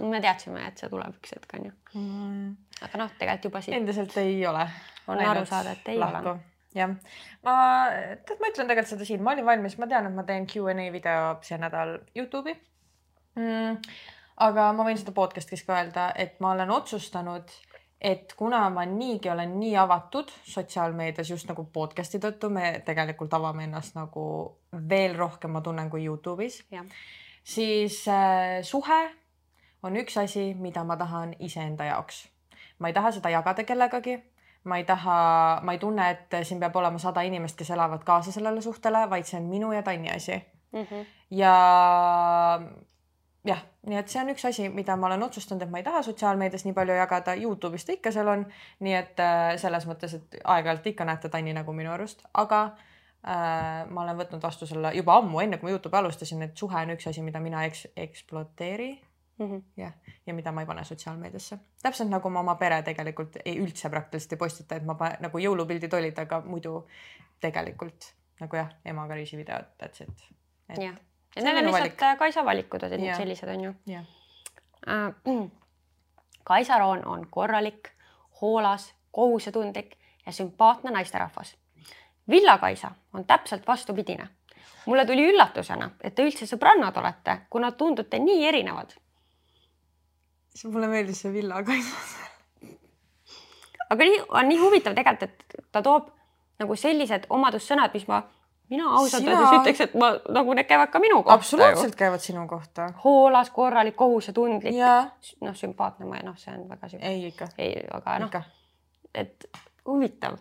[0.00, 2.56] me teadsime, et see tuleb üks hetk onju mm..
[2.82, 4.68] aga noh, tegelikult juba siit endiselt ei ole.
[5.06, 6.28] on aru saada, et ei lahku.
[6.28, 6.92] ole jah,
[7.46, 7.54] ma,
[8.26, 10.68] tead, ma ütlen tegelikult seda siin, ma olin valmis, ma tean, et ma teen Q
[10.72, 12.56] and A video see nädal Youtube'i
[13.38, 13.80] mm,.
[14.46, 17.52] aga ma võin seda podcast'is ka öelda, et ma olen otsustanud,
[18.00, 23.66] et kuna ma niigi olen nii avatud sotsiaalmeedias just nagu podcast'i tõttu, me tegelikult avame
[23.68, 24.26] ennast nagu
[24.88, 26.62] veel rohkem, ma tunnen, kui Youtube'is.
[27.44, 29.02] siis äh, suhe
[29.82, 32.26] on üks asi, mida ma tahan iseenda jaoks.
[32.78, 34.18] ma ei taha seda jagada kellegagi
[34.66, 35.16] ma ei taha,
[35.62, 39.28] ma ei tunne, et siin peab olema sada inimest, kes elavad kaasa sellele suhtele, vaid
[39.28, 40.34] see on minu ja Tanni asi
[40.72, 40.82] mm.
[40.82, 41.06] -hmm.
[41.30, 41.54] ja
[43.46, 46.02] jah, nii et see on üks asi, mida ma olen otsustanud, et ma ei taha
[46.02, 48.44] sotsiaalmeedias nii palju jagada, Youtube'is ta ikka seal on,
[48.80, 53.86] nii et äh, selles mõttes, et aeg-ajalt ikka näete Tanni nägu minu arust, aga äh,
[53.90, 56.96] ma olen võtnud vastu selle juba ammu, enne kui ma Youtube'i alustasin, et suhe on
[56.96, 58.90] üks asi, mida mina eks-, ekspluateeri
[59.38, 59.62] mm -hmm.
[59.76, 59.92] jah,
[60.26, 61.58] ja mida ma ei pane sotsiaalmeediasse.
[61.82, 65.38] täpselt nagu ma oma pere tegelikult ei üldse praktiliselt ei postita, et ma panen nagu
[65.38, 66.86] jõulupildid olid, aga muidu
[67.40, 70.28] tegelikult nagu jah, emaga reisivideod, that's it.
[70.78, 70.96] jah
[71.36, 72.02] ja need on lihtsalt valik.
[72.02, 73.16] Äh, Kaisa valikud on yeah.
[73.16, 73.74] sellised on ju.
[73.92, 75.14] Äh,
[76.44, 77.88] Kaisa Roon on korralik,
[78.40, 79.96] hoolas, kohusetundlik
[80.26, 81.56] ja sümpaatne naisterahvas.
[82.30, 84.28] Villa-Kaisa on täpselt vastupidine.
[84.86, 88.92] mulle tuli üllatusena, et te üldse sõbrannad olete, kuna tundute nii erinevad.
[90.64, 92.24] Mulle meeldis see Villa-Kaisa
[93.90, 96.08] aga nii on nii huvitav tegelikult, et ta toob
[96.60, 98.22] nagu sellised omadussõnad, mis ma
[98.70, 99.36] mina ausalt Sina...
[99.36, 101.38] öeldes ütleks, et ma nagu need käivad ka minu kohta.
[101.38, 101.98] absoluutselt ju.
[102.00, 102.88] käivad sinu kohta.
[103.04, 104.74] hoolas, korralik, kohusetundlik.
[105.40, 107.14] noh, sümpaatne, ma noh, see on väga sümpaatne.
[107.14, 107.48] ei ikka.
[107.58, 108.50] ei, aga noh,
[109.14, 109.48] et
[109.86, 110.38] huvitav.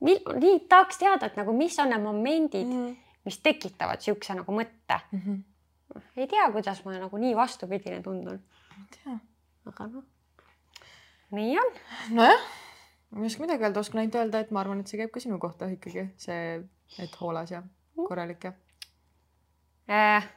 [0.00, 3.14] nii tahaks teada, et nagu, mis on need momendid mm, -hmm.
[3.24, 5.22] mis tekitavad siukse nagu mõtte mm.
[5.24, 6.02] -hmm.
[6.16, 8.42] ei tea, kuidas ma nagu nii vastupidine tundun.
[8.78, 9.18] ei tea.
[9.68, 10.04] Aga noh,
[11.36, 11.72] nii on.
[12.18, 12.44] nojah,
[13.10, 15.22] ma ei oska midagi öelda, oskan ainult öelda, et ma arvan, et see käib ka
[15.22, 16.42] sinu kohta ikkagi, see
[16.98, 17.62] et hoolas ja
[18.08, 18.52] korralik ja
[19.88, 20.28] äh..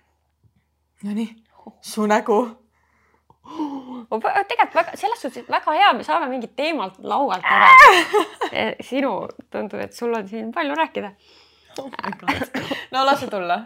[1.03, 1.29] Nonii,
[1.81, 2.39] su nägu.
[4.47, 7.69] tegelikult väga selles suhtes väga hea, me saame mingit teemalt laualt ära
[8.51, 8.75] äh.
[8.89, 9.15] sinu
[9.49, 11.15] tundub, et sul on siin palju rääkida
[11.79, 11.89] oh.
[12.91, 13.63] no lase tulla.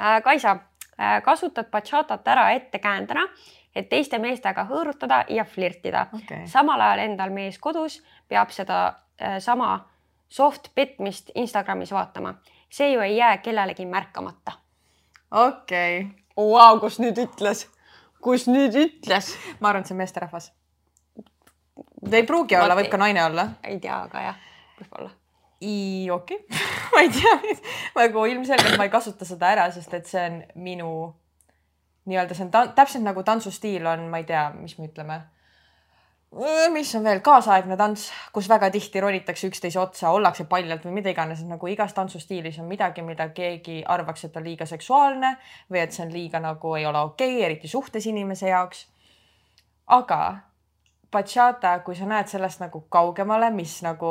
[0.00, 0.56] Äh, Kaisa,
[1.00, 3.26] äh, kasutad bachatat ära ettekäändena,
[3.74, 6.46] et teiste meestega hõõrutada ja flirtida okay..
[6.46, 8.82] samal ajal endal mees kodus peab seda
[9.40, 9.76] sama
[10.32, 12.34] soft petmist Instagramis vaatama.
[12.70, 14.52] see ju ei jää kellelegi märkamata.
[15.30, 16.22] okei okay..
[16.36, 17.66] Vau, kus nüüd ütles,
[18.24, 19.34] kus nüüd ütles?
[19.60, 20.52] ma arvan, et see on meesterahvas.
[22.12, 23.48] ei pruugi olla, võib ka naine olla.
[23.64, 24.38] ei tea, aga jah,
[24.80, 25.10] võib-olla.
[25.60, 26.62] okei okay.
[26.94, 27.58] ma ei tea,
[27.96, 30.92] nagu ilmselgelt ma ei kasuta seda ära, sest et see on minu
[32.10, 35.20] nii-öelda see on täpselt nagu tantsustiil on, ma ei tea, mis me ütleme.
[36.72, 37.20] Mis on veel?
[37.20, 41.92] Kaasaegne tants, kus väga tihti ronitakse üksteise otsa, ollakse paljalt või mida iganes, nagu igas
[41.92, 45.34] tantsustiilis on midagi, mida keegi arvaks, et on liiga seksuaalne
[45.68, 48.86] või et see on liiga nagu ei ole okei okay,, eriti suhtes inimese jaoks.
[49.86, 50.22] aga
[51.12, 54.08] bachata, kui sa näed sellest nagu kaugemale, mis nagu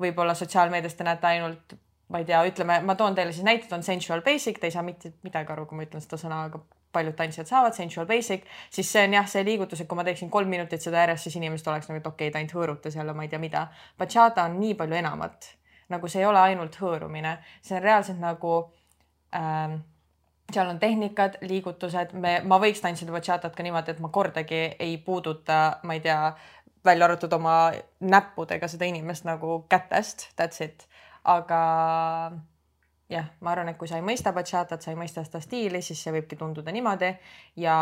[0.00, 1.76] võib-olla sotsiaalmeedias te näete ainult,
[2.12, 4.84] ma ei tea, ütleme, ma toon teile siis näited, on sensual basic, te ei saa
[4.84, 6.60] mitte midagi aru, kui ma ütlen seda sõna, aga
[6.94, 10.30] paljud tantsijad saavad, sensual basic, siis see on jah, see liigutus, et kui ma teeksin
[10.32, 13.16] kolm minutit seda järjest, siis inimesed oleks nagu, et okei okay,, ta ainult hõõrutas jälle,
[13.16, 13.66] ma ei tea mida.
[13.98, 15.50] Bachata on nii palju enamat,
[15.94, 18.54] nagu see ei ole ainult hõõrumine, see on reaalselt nagu
[19.36, 19.82] ähm,
[20.52, 24.98] seal on tehnikad, liigutused, me, ma võiks tantsida bachatat ka niimoodi, et ma kordagi ei
[25.02, 26.18] puuduta, ma ei tea,
[26.84, 27.56] välja arvatud oma
[28.04, 30.84] näppudega seda inimest nagu kätest, that's it.
[31.24, 31.60] aga
[33.08, 36.00] jah, ma arvan, et kui sa ei mõista bachatat, sa ei mõista seda stiili, siis
[36.00, 37.12] see võibki tunduda niimoodi.
[37.60, 37.76] ja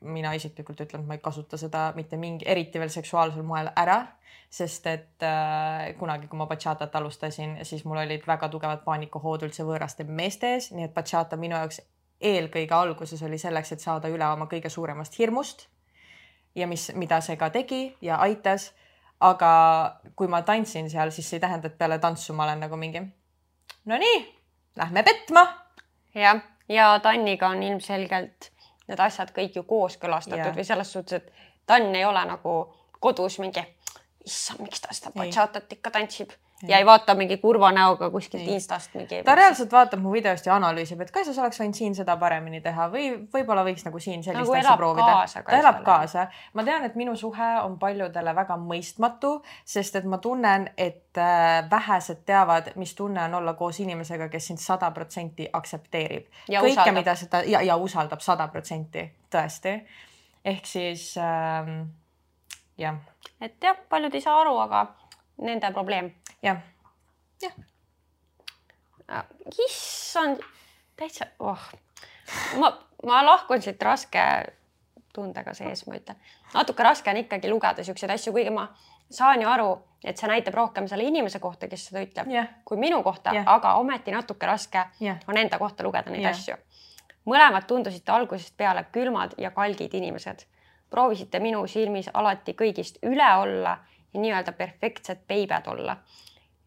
[0.00, 4.00] mina isiklikult ütlen, et ma ei kasuta seda mitte mingi, eriti veel seksuaalsel moel ära,
[4.50, 9.66] sest et äh, kunagi, kui ma bachatat alustasin, siis mul olid väga tugevad paanikahood üldse
[9.66, 11.80] võõraste meeste ees, nii et bachata minu jaoks
[12.22, 15.66] eelkõige alguses oli selleks, et saada üle oma kõige suuremast hirmust.
[16.54, 18.72] ja mis, mida see ka tegi ja aitas.
[19.20, 22.76] aga kui ma tantsin seal, siis see ei tähenda, et peale tantsu ma olen nagu
[22.76, 23.02] mingi
[23.86, 24.41] Nonii
[24.76, 25.46] lähme petma.
[26.14, 28.50] jah, ja Tanniga on ilmselgelt
[28.88, 30.54] need asjad kõik ju kooskõlastatud ja.
[30.56, 32.54] või selles suhtes, et Tann ei ole nagu
[33.00, 33.62] kodus mingi,
[34.26, 36.34] issand, miks ta seda bachatat ikka tantsib
[36.68, 38.48] ja ei vaata mingi kurva näoga kuskilt.
[38.48, 39.22] Instast mingi.
[39.24, 42.60] ta reaalselt vaatab mu videost ja analüüsib, et Kaisa, sa oleks võinud siin seda paremini
[42.62, 45.24] teha või võib-olla võiks nagu siin sellist Nagu asja proovida.
[45.34, 45.84] ta elab Kaisale.
[45.84, 46.26] kaasa.
[46.52, 51.70] ma tean, et minu suhe on paljudele väga mõistmatu, sest et ma tunnen, et äh,
[51.70, 56.30] vähesed teavad, mis tunne on olla koos inimesega, kes sind sada protsenti aktsepteerib.
[56.48, 59.80] kõike, mida seda ja, ja usaldab sada protsenti, tõesti.
[60.44, 61.82] ehk siis ähm,
[62.78, 62.98] jah,
[63.40, 64.86] et jah, paljud ei saa aru, aga
[65.42, 66.10] nende probleem.
[66.42, 66.62] jah,
[69.66, 70.40] issand,
[70.96, 71.68] täitsa, oh,
[72.58, 72.72] ma,
[73.06, 74.22] ma lahkun siit raske
[75.12, 76.16] tundega sees, ma ütlen.
[76.54, 78.68] natuke raske on ikkagi lugeda siukseid asju, kuigi ma
[79.12, 79.72] saan ju aru,
[80.04, 83.48] et see näitab rohkem selle inimese kohta, kes seda ütleb, jah, kui minu kohta Jah.
[83.56, 86.36] aga ometi natuke raske jah, on enda kohta lugeda neid Jah.
[86.36, 86.56] asju.
[87.28, 90.46] mõlemad tundusite algusest peale külmad ja kalgid inimesed.
[90.90, 93.78] proovisite minu silmis alati kõigist üle olla
[94.12, 95.96] ja nii-öelda perfektsed beibed olla.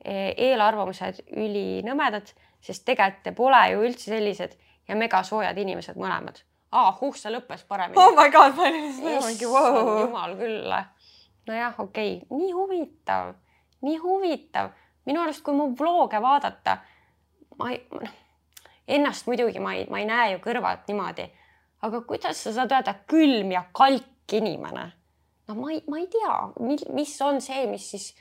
[0.06, 4.56] Eelarvamused ülinõmedad, sest tegelikult te pole ju üldse sellised
[4.88, 6.42] ja megasoojad inimesed mõlemad.
[6.72, 10.00] aa, huh, see lõppes paremini oh my god, ma olin just mingi vau.
[10.02, 10.76] jumal küll.
[11.48, 13.34] nojah, okei okay., nii huvitav,
[13.82, 14.74] nii huvitav.
[15.06, 16.78] minu arust, kui mu vlog'e vaadata,
[17.60, 17.82] ma ei,
[18.88, 21.30] ennast muidugi ma ei, ma ei näe ju kõrvalt niimoodi,
[21.86, 24.92] aga kuidas sa saad öelda külm ja kalk inimene?
[25.48, 26.38] no ma ei, ma ei tea,
[26.94, 28.14] mis on see, mis siis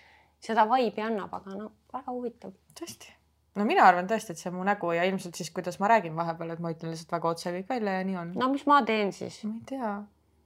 [0.44, 2.54] seda vibe'i annab, aga no väga huvitav.
[2.78, 3.12] tõesti.
[3.58, 6.16] no mina arvan tõesti, et see on mu nägu ja ilmselt siis, kuidas ma räägin
[6.16, 8.34] vahepeal, et ma ütlen lihtsalt väga otse kõik välja ja nii on.
[8.42, 9.40] no mis ma teen siis?
[9.48, 9.94] ma ei tea,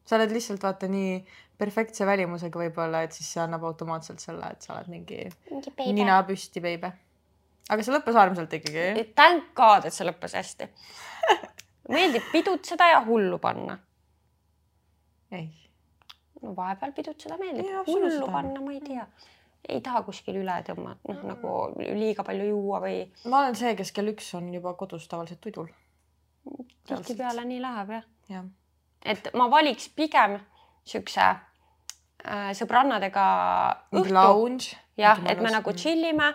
[0.05, 1.19] sa oled lihtsalt vaata nii
[1.59, 6.23] perfektse välimusega võib-olla, et siis see annab automaatselt selle, et sa oled mingi mingi nina
[6.29, 6.93] püsti beebe.
[7.69, 9.11] aga see lõppes armsalt ikkagi.
[9.19, 10.71] Thank God, et see lõppes hästi.
[11.95, 13.79] meeldib pidutseda ja hullu panna
[15.33, 15.49] ei,
[16.43, 19.05] no vahepeal pidutseda meeldib hullu panna ma ei tea.
[19.69, 23.93] Ei taha kuskil üle tõmmata, noh nagu liiga palju juua või ma olen see, kes
[23.93, 25.69] kell üks on juba kodus tavaliselt tudul.
[26.89, 28.05] tihtipeale nii läheb jah.
[28.29, 28.45] jah,
[29.05, 30.39] et ma valiks pigem
[30.89, 33.25] siukse äh, sõbrannadega
[33.93, 34.77] õhtu, lounge.
[34.97, 36.33] jah, et me nagu chill ime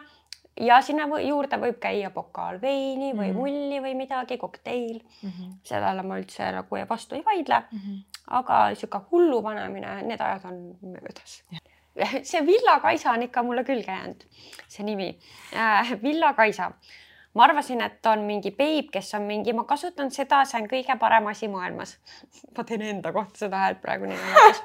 [0.62, 3.38] ja sinna või- juurde võib käia pokaal veini või Mhm.
[3.39, 5.30] mulli või midagi, kokteil, mm.
[5.30, 5.54] -hmm.
[5.63, 7.63] sellele ma üldse nagu vastu ei vaidle,
[8.28, 11.43] aga sihuke hullu panemine, need ajad on möödas.
[12.23, 14.23] see Villa Kaisa on ikka mulle külge jäänud,
[14.67, 15.19] see nimi
[15.56, 15.93] äh,.
[16.01, 16.71] Villa Kaisa.
[17.34, 20.97] ma arvasin, et on mingi beib, kes on mingi, ma kasutan seda, see on kõige
[20.99, 21.97] parem asi maailmas.
[22.58, 24.63] ma teen enda kohta seda häält praegu nii naljakas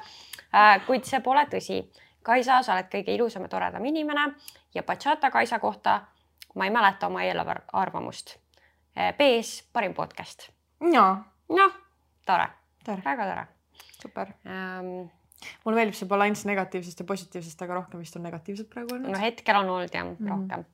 [0.53, 0.85] äh,.
[0.87, 1.83] kuid see pole tõsi.
[2.23, 4.25] Kaisa, sa oled kõige ilusam ja toredam inimene
[4.75, 6.01] ja Bachata Kaisa kohta
[6.55, 8.35] ma ei mäleta oma eelarvamust.
[9.17, 10.49] BS, parim podcast.
[11.55, 11.79] noh,
[12.25, 12.49] tore,
[12.83, 13.47] tore, väga tore
[14.01, 14.27] super.
[14.45, 15.18] ähm,.
[15.63, 19.21] Mulle meeldib see balanss negatiivsest ja positiivsest, aga rohkem vist on negatiivset praegu olnud no
[19.21, 20.15] hetkel on olnud jah mm.
[20.15, 20.29] -hmm.
[20.29, 20.65] rohkem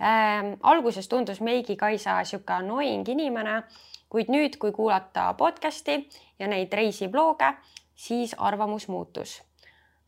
[0.00, 0.52] ähm,.
[0.62, 3.62] alguses tundus Meigi Kaisa sihuke annoying inimene,
[4.08, 7.54] kuid nüüd, kui kuulata podcast'i ja neid reisivlooge,
[7.94, 9.42] siis arvamus muutus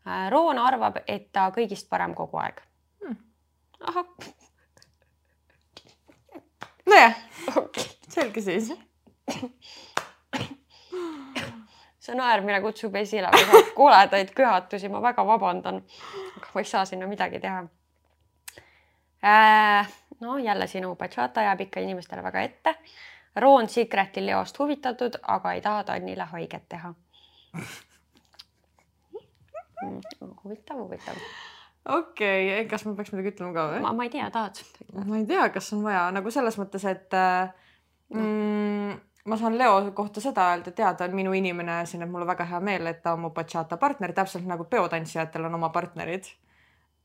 [0.07, 0.29] äh,.
[0.31, 2.61] Roon arvab, et ta kõigist parem kogu aeg
[3.01, 3.15] Hmm.
[3.79, 4.05] ahah,
[6.85, 7.15] nojah,
[7.63, 7.85] okei.
[8.09, 8.73] selge siis.
[12.01, 13.29] see naermine kutsub esile
[13.77, 15.81] koledaid köhatusi, ma väga vabandan,
[16.37, 17.63] aga ma ei saa sinna midagi teha
[19.23, 19.93] äh,.
[20.19, 22.75] no jälle sinu bachata jääb ikka inimestele väga ette.
[23.35, 26.93] Roon Secreti Leost huvitatud, aga ei taha Tannile haiget teha
[27.53, 27.65] mm,.
[30.43, 31.15] huvitav, huvitav.
[31.85, 33.85] okei okay., kas ma peaks midagi ütlema ka või?
[33.85, 34.65] ma, ma ei tea, tahad?
[35.05, 37.53] ma ei tea, kas on vaja nagu selles mõttes, et äh,
[38.13, 42.03] mm, ma saan Leo kohta seda öelda, et jaa, ta on minu inimene ja siin
[42.03, 45.59] on mul väga hea meel, et ta on mu bachata partner, täpselt nagu peotantsijatel on
[45.59, 46.29] oma partnerid.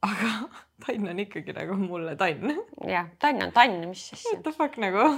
[0.06, 0.32] aga
[0.86, 2.52] Tann on ikkagi nagu mulle Tann.
[2.88, 5.08] jah, Tann on Tann, mis siis What, the fuck nagu.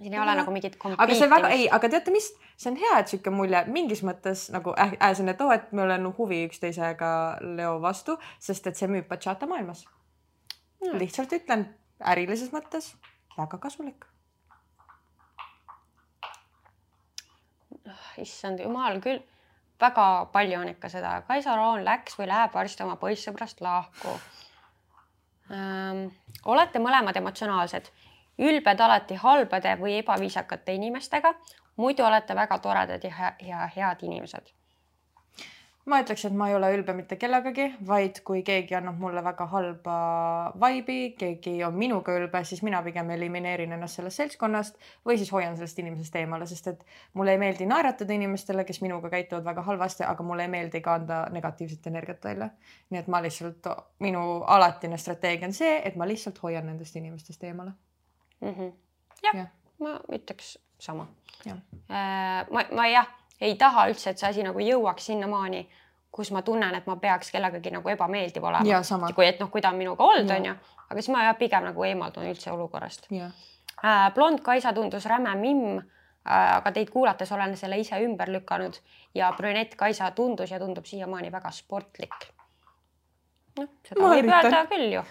[0.00, 2.98] siin ei ole nagu mingit aga see väga, ei, aga teate mis, see on hea,
[2.98, 6.42] et sihuke mulje mingis mõttes nagu äh, äh, selline, et oo, et meil on huvi
[6.48, 7.12] üksteisega
[7.56, 9.86] Leo vastu, sest et see müüb bachata maailmas.
[10.78, 10.94] Mm.
[11.00, 11.64] lihtsalt ütlen,
[12.06, 12.92] ärilises mõttes
[13.38, 14.07] väga kasulik.
[18.22, 19.20] Issand jumal küll,
[19.80, 24.14] väga palju on ikka seda, Kaisa Roon läks või läheb varsti oma poissõbrast lahku
[25.52, 26.08] ähm,.
[26.44, 27.90] olete mõlemad emotsionaalsed,
[28.38, 31.34] ülbed alati halbade või ebaviisakate inimestega,
[31.76, 34.57] muidu olete väga toredad ja, ja head inimesed.
[35.88, 39.46] Ma ütleks, et ma ei ole ülbe mitte kellegagi, vaid kui keegi annab mulle väga
[39.52, 39.96] halba
[40.60, 44.78] vibe'i, keegi on minuga ülbe, siis mina pigem elimineerin ennast sellest seltskonnast
[45.08, 46.84] või siis hoian sellest inimesest eemale, sest et
[47.18, 50.98] mulle ei meeldi naeratada inimestele, kes minuga käituvad väga halvasti, aga mulle ei meeldi ka
[51.00, 52.50] anda negatiivset energiat välja.
[52.90, 53.68] nii et ma lihtsalt,
[54.04, 57.72] minu alatine strateegia on see, et ma lihtsalt hoian nendest inimestest eemale
[58.40, 58.54] mm.
[58.54, 58.72] -hmm.
[59.22, 59.40] jah ja.
[59.40, 59.46] ja.,
[59.78, 61.06] ma ütleks sama.
[61.46, 65.62] Äh, ma, ma jah ei taha üldse, et see asi nagu jõuaks sinnamaani,
[66.14, 68.66] kus ma tunnen, et ma peaks kellegagi nagu ebameeldiv olema.
[69.14, 70.54] kui, et noh, kui ta on minuga olnud, onju,
[70.88, 73.06] aga siis ma jah, pigem nagu eemaldun üldse olukorrast.
[73.12, 78.80] Äh, blond Kaisa tundus räme mimm äh,, aga teid kuulates olen selle ise ümber lükanud
[79.14, 82.32] ja brünett Kaisa tundus ja tundub siiamaani väga sportlik.
[83.58, 84.50] noh, seda ma võib üritan.
[84.50, 85.04] öelda küll ju.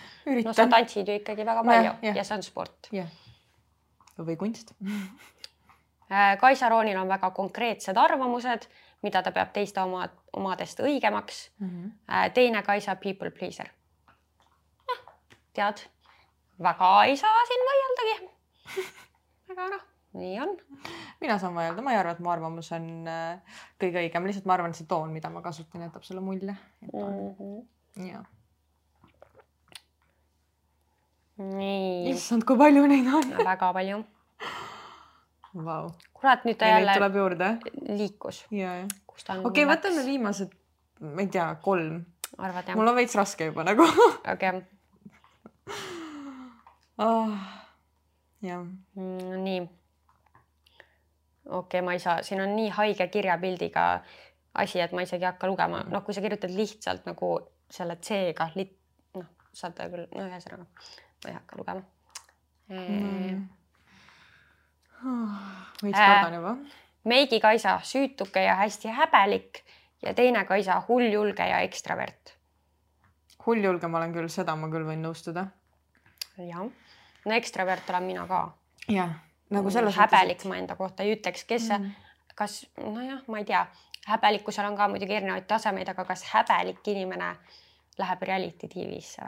[0.44, 2.14] no sa tantsid ju ikkagi väga palju ja, ja.
[2.20, 2.92] ja see on sport.
[4.18, 4.76] või kunst
[6.40, 8.68] Kaisa Roonil on väga konkreetsed arvamused,
[9.04, 11.70] mida ta peab teiste oma, omadest õigemaks mm.
[11.70, 12.32] -hmm.
[12.34, 13.68] teine Kaisa people pleaser.
[14.88, 15.14] noh,
[15.54, 15.84] tead,
[16.64, 18.30] väga ei saa siin vaieldagi.
[19.52, 19.84] aga noh,
[20.14, 20.58] nii on.
[21.22, 24.54] mina saan vaielda, ma ei arva, et mu arvamus on äh, kõige õigem, lihtsalt ma
[24.54, 26.56] arvan, et see toon, mida ma kasutan, jätab selle mulje.
[26.94, 28.08] Mm -hmm.
[28.12, 28.24] ja.
[31.38, 32.10] nii.
[32.10, 34.04] issand, kui palju neid on väga palju
[35.56, 35.90] wow..
[36.14, 37.50] kurat, nüüd ta ja jälle tuleb juurde.
[37.98, 38.44] liikus.
[38.48, 40.54] okei okay,, võtame viimased,
[41.02, 42.04] ma ei tea, kolm.
[42.76, 43.88] mul on veits raske juba nagu.
[44.34, 44.62] okei.
[46.98, 47.50] Ah,
[48.42, 48.64] jah.
[48.96, 49.60] Mm, nii.
[51.46, 53.90] okei okay,, ma ei saa, siin on nii haige kirjapildiga
[54.58, 57.36] asi, et ma isegi ei hakka lugema, noh, kui sa kirjutad lihtsalt nagu
[57.70, 58.50] selle C-ga,
[59.18, 61.86] noh, saad küll, no ühesõnaga ma ei hakka lugema
[62.68, 63.57] mm
[65.04, 66.56] veits kardan juba.
[67.08, 69.64] Meigi Kaisa, süütuke ja hästi häbelik
[70.02, 72.34] ja teine Kaisa, hulljulge ja ekstravert.
[73.46, 75.48] hulljulge ma olen küll, seda ma küll võin nõustuda.
[76.38, 76.66] jah,
[77.26, 78.42] no ekstravert olen mina ka.
[78.88, 79.16] jah,
[79.50, 80.02] nagu selles mõttes.
[80.02, 81.92] häbelik ma enda kohta ei ütleks, kes mm.,
[82.36, 83.66] kas nojah, ma ei tea,
[84.08, 87.36] häbelikkusel on ka muidugi erinevaid tasemeid, aga kas häbelik inimene
[87.98, 89.24] läheb reality tv-sse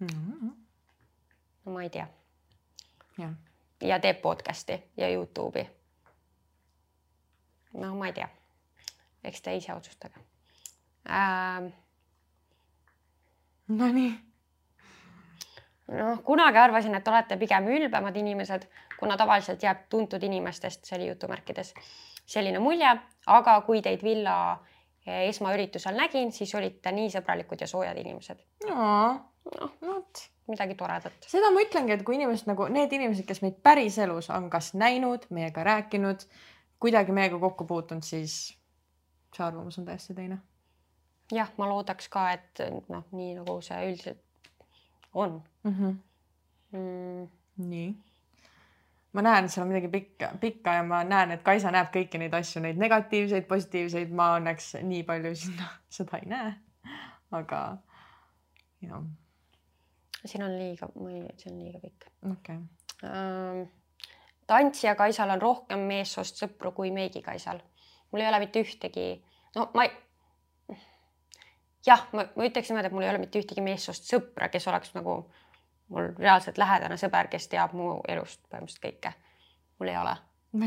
[0.00, 0.08] või mm?
[0.08, 0.56] -hmm.
[1.64, 2.08] no ma ei tea.
[3.18, 3.47] jah
[3.80, 5.66] ja teeb podcast'i ja Youtube'i.
[7.72, 8.28] no ma ei tea,
[9.24, 10.20] eks te ise otsustage
[11.10, 11.72] ähm,.
[13.68, 14.14] Nonii.
[15.88, 18.64] noh, kunagi arvasin, et olete pigem ülbemad inimesed,
[18.98, 21.74] kuna tavaliselt jääb tuntud inimestest, see oli jutumärkides,
[22.26, 22.94] selline mulje,
[23.26, 24.38] aga kui teid villa
[25.08, 28.40] esmaüritusel nägin, siis olite nii sõbralikud ja soojad inimesed.
[29.60, 31.28] Noh, vot midagi toredat.
[31.28, 35.28] seda ma ütlengi, et kui inimesed nagu need inimesed, kes meid päriselus on kas näinud,
[35.34, 36.24] meiega rääkinud,
[36.80, 38.38] kuidagi meiega kokku puutunud, siis
[39.34, 40.40] see arvamus on täiesti teine.
[41.32, 44.24] jah, ma loodaks ka, et noh, nii nagu see üldiselt
[45.14, 45.74] on mm.
[45.74, 45.96] -hmm.
[46.72, 47.28] Mm.
[47.68, 47.96] nii
[49.12, 52.34] ma näen, seal on midagi pikka, pikka ja ma näen, et Kaisa näeb kõiki neid
[52.34, 55.68] asju, neid negatiivseid, positiivseid, ma õnneks nii palju sinna
[56.00, 56.52] seda ei näe.
[57.30, 57.62] aga
[58.80, 59.02] jah
[60.24, 60.88] siin on liiga,
[61.36, 62.08] see on liiga pikk.
[62.30, 63.10] okei okay.
[63.10, 63.62] ähm,.
[64.46, 67.60] tantsija Kaisal on rohkem meessoost sõpru kui Meigi Kaisal.
[68.10, 69.08] mul ei ole mitte ühtegi,
[69.56, 69.92] no ma ei.
[71.86, 74.94] jah, ma, ma ütleks niimoodi, et mul ei ole mitte ühtegi meessoost sõpra, kes oleks
[74.96, 75.20] nagu
[75.88, 79.14] mul reaalselt lähedane sõber, kes teab mu elust põhimõtteliselt kõike.
[79.78, 80.16] mul ei ole.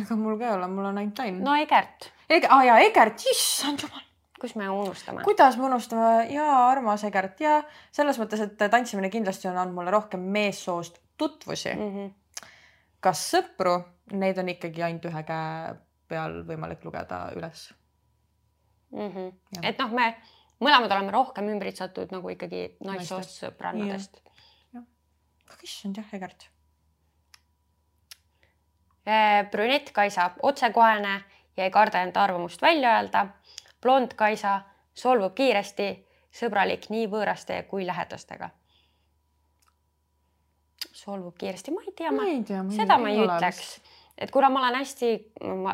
[0.04, 1.44] ega mul ka ei ole, mul on ainult Ain.
[1.44, 2.48] no Egert Eg.
[2.48, 4.08] aa ah, jaa, Egert, issand jumal
[4.42, 5.24] kus me unustame?
[5.24, 7.60] kuidas me unustame ja armas Egert ja
[7.94, 11.92] selles mõttes, et tantsimine kindlasti on andnud mulle rohkem meessoost tutvusi mm.
[11.96, 12.50] -hmm.
[13.00, 13.78] kas sõpru,
[14.18, 15.76] neid on ikkagi ainult ühe käe
[16.12, 17.68] peal võimalik lugeda üles
[18.92, 19.10] mm.
[19.10, 19.34] -hmm.
[19.64, 20.16] et noh, me
[20.62, 24.22] mõlemad oleme rohkem ümbritsetud nagu ikkagi naissoost sõbrannadest.
[25.62, 26.48] issand jah, Egert.
[29.06, 31.22] Äh, brünett Kaisa, otsekohene
[31.58, 33.28] ja ei karda enda arvamust välja öelda
[33.82, 34.62] blond Kaisa
[34.94, 35.90] solvub kiiresti,
[36.32, 38.50] sõbralik nii võõraste kui lähedastega.
[40.92, 43.80] solvub kiiresti, ma ei tea, ma ei tea, seda ma ei ütleks,
[44.18, 45.12] et kuna ma olen hästi,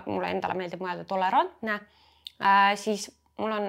[0.05, 1.73] mulle endale meeldib mõelda tolerantne
[2.39, 3.65] äh,, siis mul on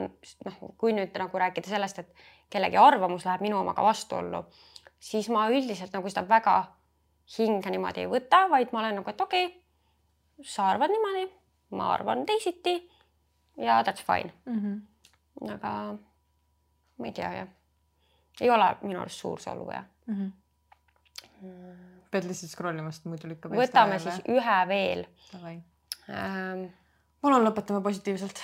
[0.47, 4.45] noh, kui nüüd nagu rääkida sellest, et kellegi arvamus läheb minu omaga vastuollu,
[5.01, 6.59] siis ma üldiselt nagu seda väga
[7.39, 11.26] hinge niimoodi ei võta, vaid ma olen nagu, et okei okay,, sa arvad niimoodi,
[11.76, 12.78] ma arvan teisiti
[13.59, 14.59] ja that's fine mm.
[14.61, 15.53] -hmm.
[15.55, 15.73] aga
[16.99, 17.49] ma ei tea jah,
[18.41, 20.15] ei ole minu arust suur solvuja mm.
[20.15, 20.31] -hmm.
[21.43, 21.77] Mm.
[22.11, 23.53] pead lihtsalt scroll ima, sest muidu lükkab.
[23.53, 25.05] võtame siis ühe veel.
[26.09, 26.65] Ähm,
[27.21, 28.41] palun lõpetame positiivselt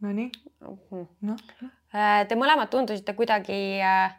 [0.00, 0.30] Nonii,
[0.60, 1.06] Mhm.
[1.28, 1.36] noh.
[1.94, 4.14] Äh, Te mõlemad tundusite kuidagi äh,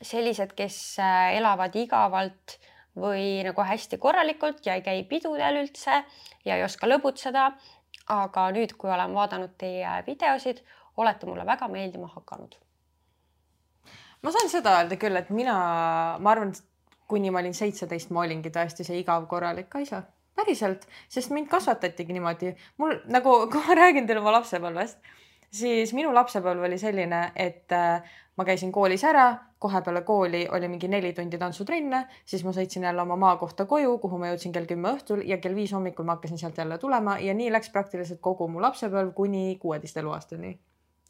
[0.00, 2.58] sellised, kes äh, elavad igavalt
[2.98, 6.02] või nagu hästi korralikult ja ei käi pidudel üldse
[6.44, 7.52] ja ei oska lõbutseda.
[8.08, 10.58] aga nüüd, kui olen vaadanud teie videosid,
[10.96, 12.56] olete mulle väga meeldima hakanud.
[14.22, 15.54] ma saan seda öelda küll, et mina,
[16.18, 16.52] ma arvan,
[17.08, 20.02] kuni ma olin seitseteist, ma olingi tõesti see igav korralik Kaisa.
[20.36, 22.56] päriselt, sest mind kasvatatigi niimoodi.
[22.78, 24.98] mul nagu, kui ma räägin teile oma lapsepõlvest,
[25.52, 28.02] siis minu lapsepõlv oli selline, et äh,
[28.36, 29.26] ma käisin koolis ära,
[29.62, 33.98] kohe peale kooli oli mingi neli tundi tantsutrenne, siis ma sõitsin jälle oma maakohta koju,
[34.02, 37.18] kuhu ma jõudsin kell kümme õhtul ja kell viis hommikul ma hakkasin sealt jälle tulema
[37.22, 40.56] ja nii läks praktiliselt kogu mu lapsepõlv kuni kuueteist eluaastani.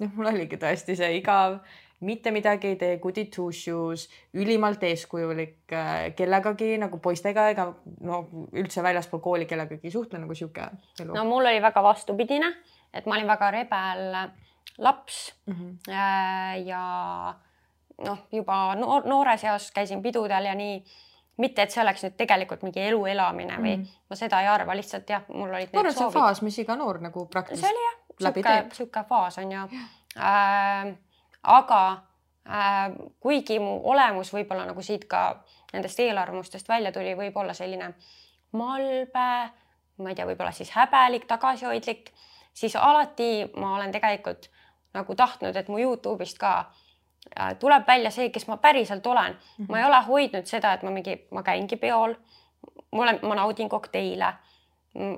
[0.03, 1.61] noh, mul oligi tõesti see igav,
[2.03, 7.69] mitte midagi ei tee, goody two shoes, ülimalt eeskujulik äh, kellegagi nagu poistega ega
[8.03, 10.67] no üldse väljaspool kooli kellegagi ei suhtle nagu sihuke
[11.01, 12.51] elu no mul oli väga vastupidine,
[12.93, 14.03] et ma olin väga rebel
[14.79, 15.55] laps mm.
[15.55, 15.93] -hmm.
[16.67, 17.35] Ja
[18.05, 20.85] noh, juba noor, noores eas käisin pidudel ja nii.
[21.37, 23.87] mitte, et see oleks nüüd tegelikult mingi elu elamine või Mhm.
[24.11, 26.59] ma seda ei arva, lihtsalt jah, mul olid ma arvan, et see on faas, mis
[26.59, 29.63] iga noor nagu see praktiliselt oli jah, sihuke, sihuke faas on ju
[30.17, 30.95] äh,.
[31.43, 32.03] aga
[32.47, 37.95] äh, kuigi mu olemus võib-olla nagu siit ka nendest eelarvamustest välja tuli, võib-olla selline
[38.53, 39.51] malbe,
[39.97, 42.13] ma ei tea, võib-olla siis häbelik, tagasihoidlik,
[42.55, 44.51] siis alati ma olen tegelikult
[44.95, 46.53] nagu tahtnud, et mu Youtube'ist ka
[47.39, 49.37] äh, tuleb välja see, kes ma päriselt olen.
[49.69, 52.15] ma ei ole hoidnud seda, et ma mingi, ma käingi peol,
[52.93, 54.35] ma olen, ma naudin kokteile,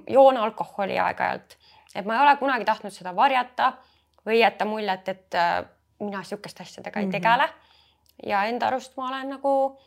[0.09, 1.57] joon alkoholi aeg-ajalt,
[1.95, 3.73] et ma ei ole kunagi tahtnud seda varjata
[4.27, 5.65] või jätta muljet, et äh,
[6.01, 7.13] mina sihukeste asjadega ei Mhm.
[7.13, 7.49] tegele.
[8.27, 9.81] ja enda arust ma olen nagu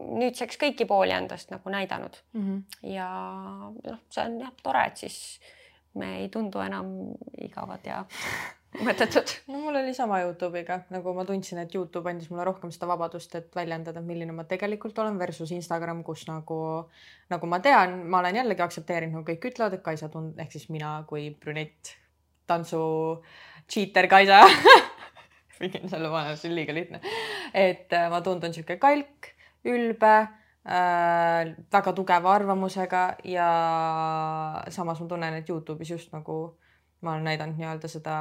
[0.00, 2.42] nüüdseks kõiki pooli endast nagu näidanud mm.
[2.42, 2.90] -hmm.
[2.92, 3.08] ja
[3.90, 5.40] noh, see on jah tore, et siis
[6.00, 6.88] me ei tundu enam
[7.44, 8.02] igavad ja
[8.80, 9.32] mõttetud.
[9.52, 13.34] no mul oli sama Youtube'iga, nagu ma tundsin, et Youtube andis mulle rohkem seda vabadust,
[13.36, 16.60] et väljendada, milline ma tegelikult olen versus Instagram, kus nagu,
[17.32, 20.68] nagu ma tean, ma olen jällegi aktsepteerinud, nagu kõik ütlevad, et Kaisa tund- ehk siis
[20.72, 21.96] mina kui brünett
[22.48, 22.82] tantsu
[23.68, 24.42] cheater Kaisa
[25.62, 27.02] pigem selle vahel, see on liiga lihtne.
[27.54, 29.34] et äh, ma tundun sihuke kalk,
[29.68, 30.14] ülbe
[30.66, 33.48] äh,, väga tugeva arvamusega ja
[34.68, 36.58] samas ma tunnen, et Youtube'is just nagu
[37.02, 38.16] ma olen näidanud nii-öelda seda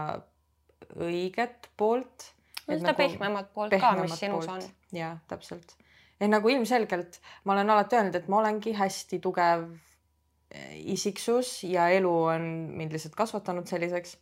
[0.97, 2.31] õiget poolt.
[2.65, 4.63] seda pehmemat poolt ka, mis sinus on.
[4.95, 5.75] ja täpselt.
[6.19, 9.67] et nagu ilmselgelt ma olen alati öelnud, et ma olengi hästi tugev
[10.51, 14.17] eh, isiksus ja elu on mind lihtsalt kasvatanud selliseks.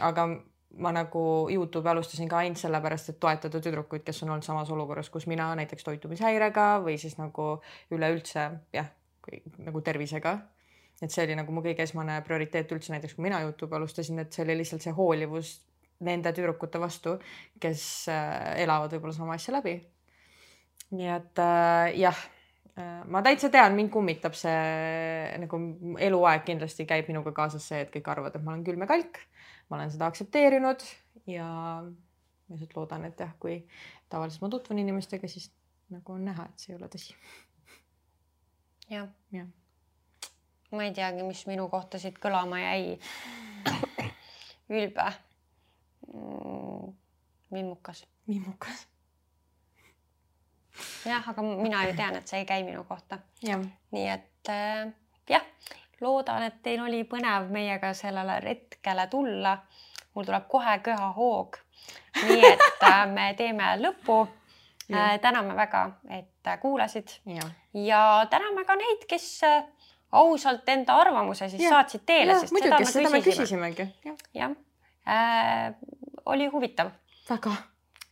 [0.00, 0.28] aga
[0.76, 5.08] ma nagu Youtube'i alustasin ka ainult sellepärast, et toetada tüdrukuid, kes on olnud samas olukorras,
[5.10, 7.56] kus mina näiteks toitumishäirega või siis nagu
[7.94, 8.92] üleüldse jah,
[9.64, 10.38] nagu tervisega
[11.02, 14.34] et see oli nagu mu kõige esmane prioriteet üldse näiteks, kui mina Youtube'i alustasin, et
[14.34, 15.54] see oli lihtsalt see hoolivus
[16.06, 17.16] nende tüdrukute vastu,
[17.62, 19.78] kes äh, elavad võib-olla sama asja läbi.
[20.98, 22.18] nii et äh, jah
[22.78, 25.60] äh,, ma täitsa tean, mind kummitab see nagu
[26.00, 29.22] eluaeg kindlasti käib minuga kaasas see, et kõik arvavad, et ma olen külm ja kalk.
[29.68, 30.84] Ma olen seda aktsepteerinud
[31.28, 31.46] ja
[31.84, 33.60] ma lihtsalt loodan, et jah, kui
[34.08, 35.50] tavaliselt ma tutvun inimestega, siis
[35.92, 37.16] nagu on näha, et see ei ole tõsi.
[38.88, 39.48] jah jah
[40.70, 42.98] ma ei teagi, mis minu kohta siit kõlama jäi.
[44.68, 45.06] ülbe
[46.12, 46.92] mm,.
[47.52, 48.04] vimmukas.
[48.28, 48.86] vimmukas.
[51.08, 53.20] jah, aga mina ju tean, et see ei käi minu kohta.
[53.42, 54.92] nii et äh,
[55.30, 55.46] jah,
[56.00, 59.58] loodan, et teil oli põnev meiega sellele retkele tulla.
[60.14, 61.56] mul tuleb kohe köhahoog.
[62.28, 64.20] nii et äh, me teeme lõpu
[64.92, 65.18] äh,.
[65.20, 69.42] täname väga, et kuulasid ja, ja täname ka neid, kes
[70.12, 71.70] ausalt enda arvamuse siis ja.
[71.70, 73.72] saatsid teele, sest muidugi, seda me küsisime.
[73.74, 74.16] küsisimegi.
[74.34, 74.56] jah
[75.08, 75.74] äh,,
[76.26, 76.90] oli huvitav.
[77.30, 77.56] väga.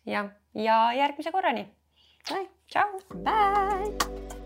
[0.07, 1.69] jah, ja järgmise korrani.
[2.69, 3.01] tšau.
[3.15, 4.46] Bye.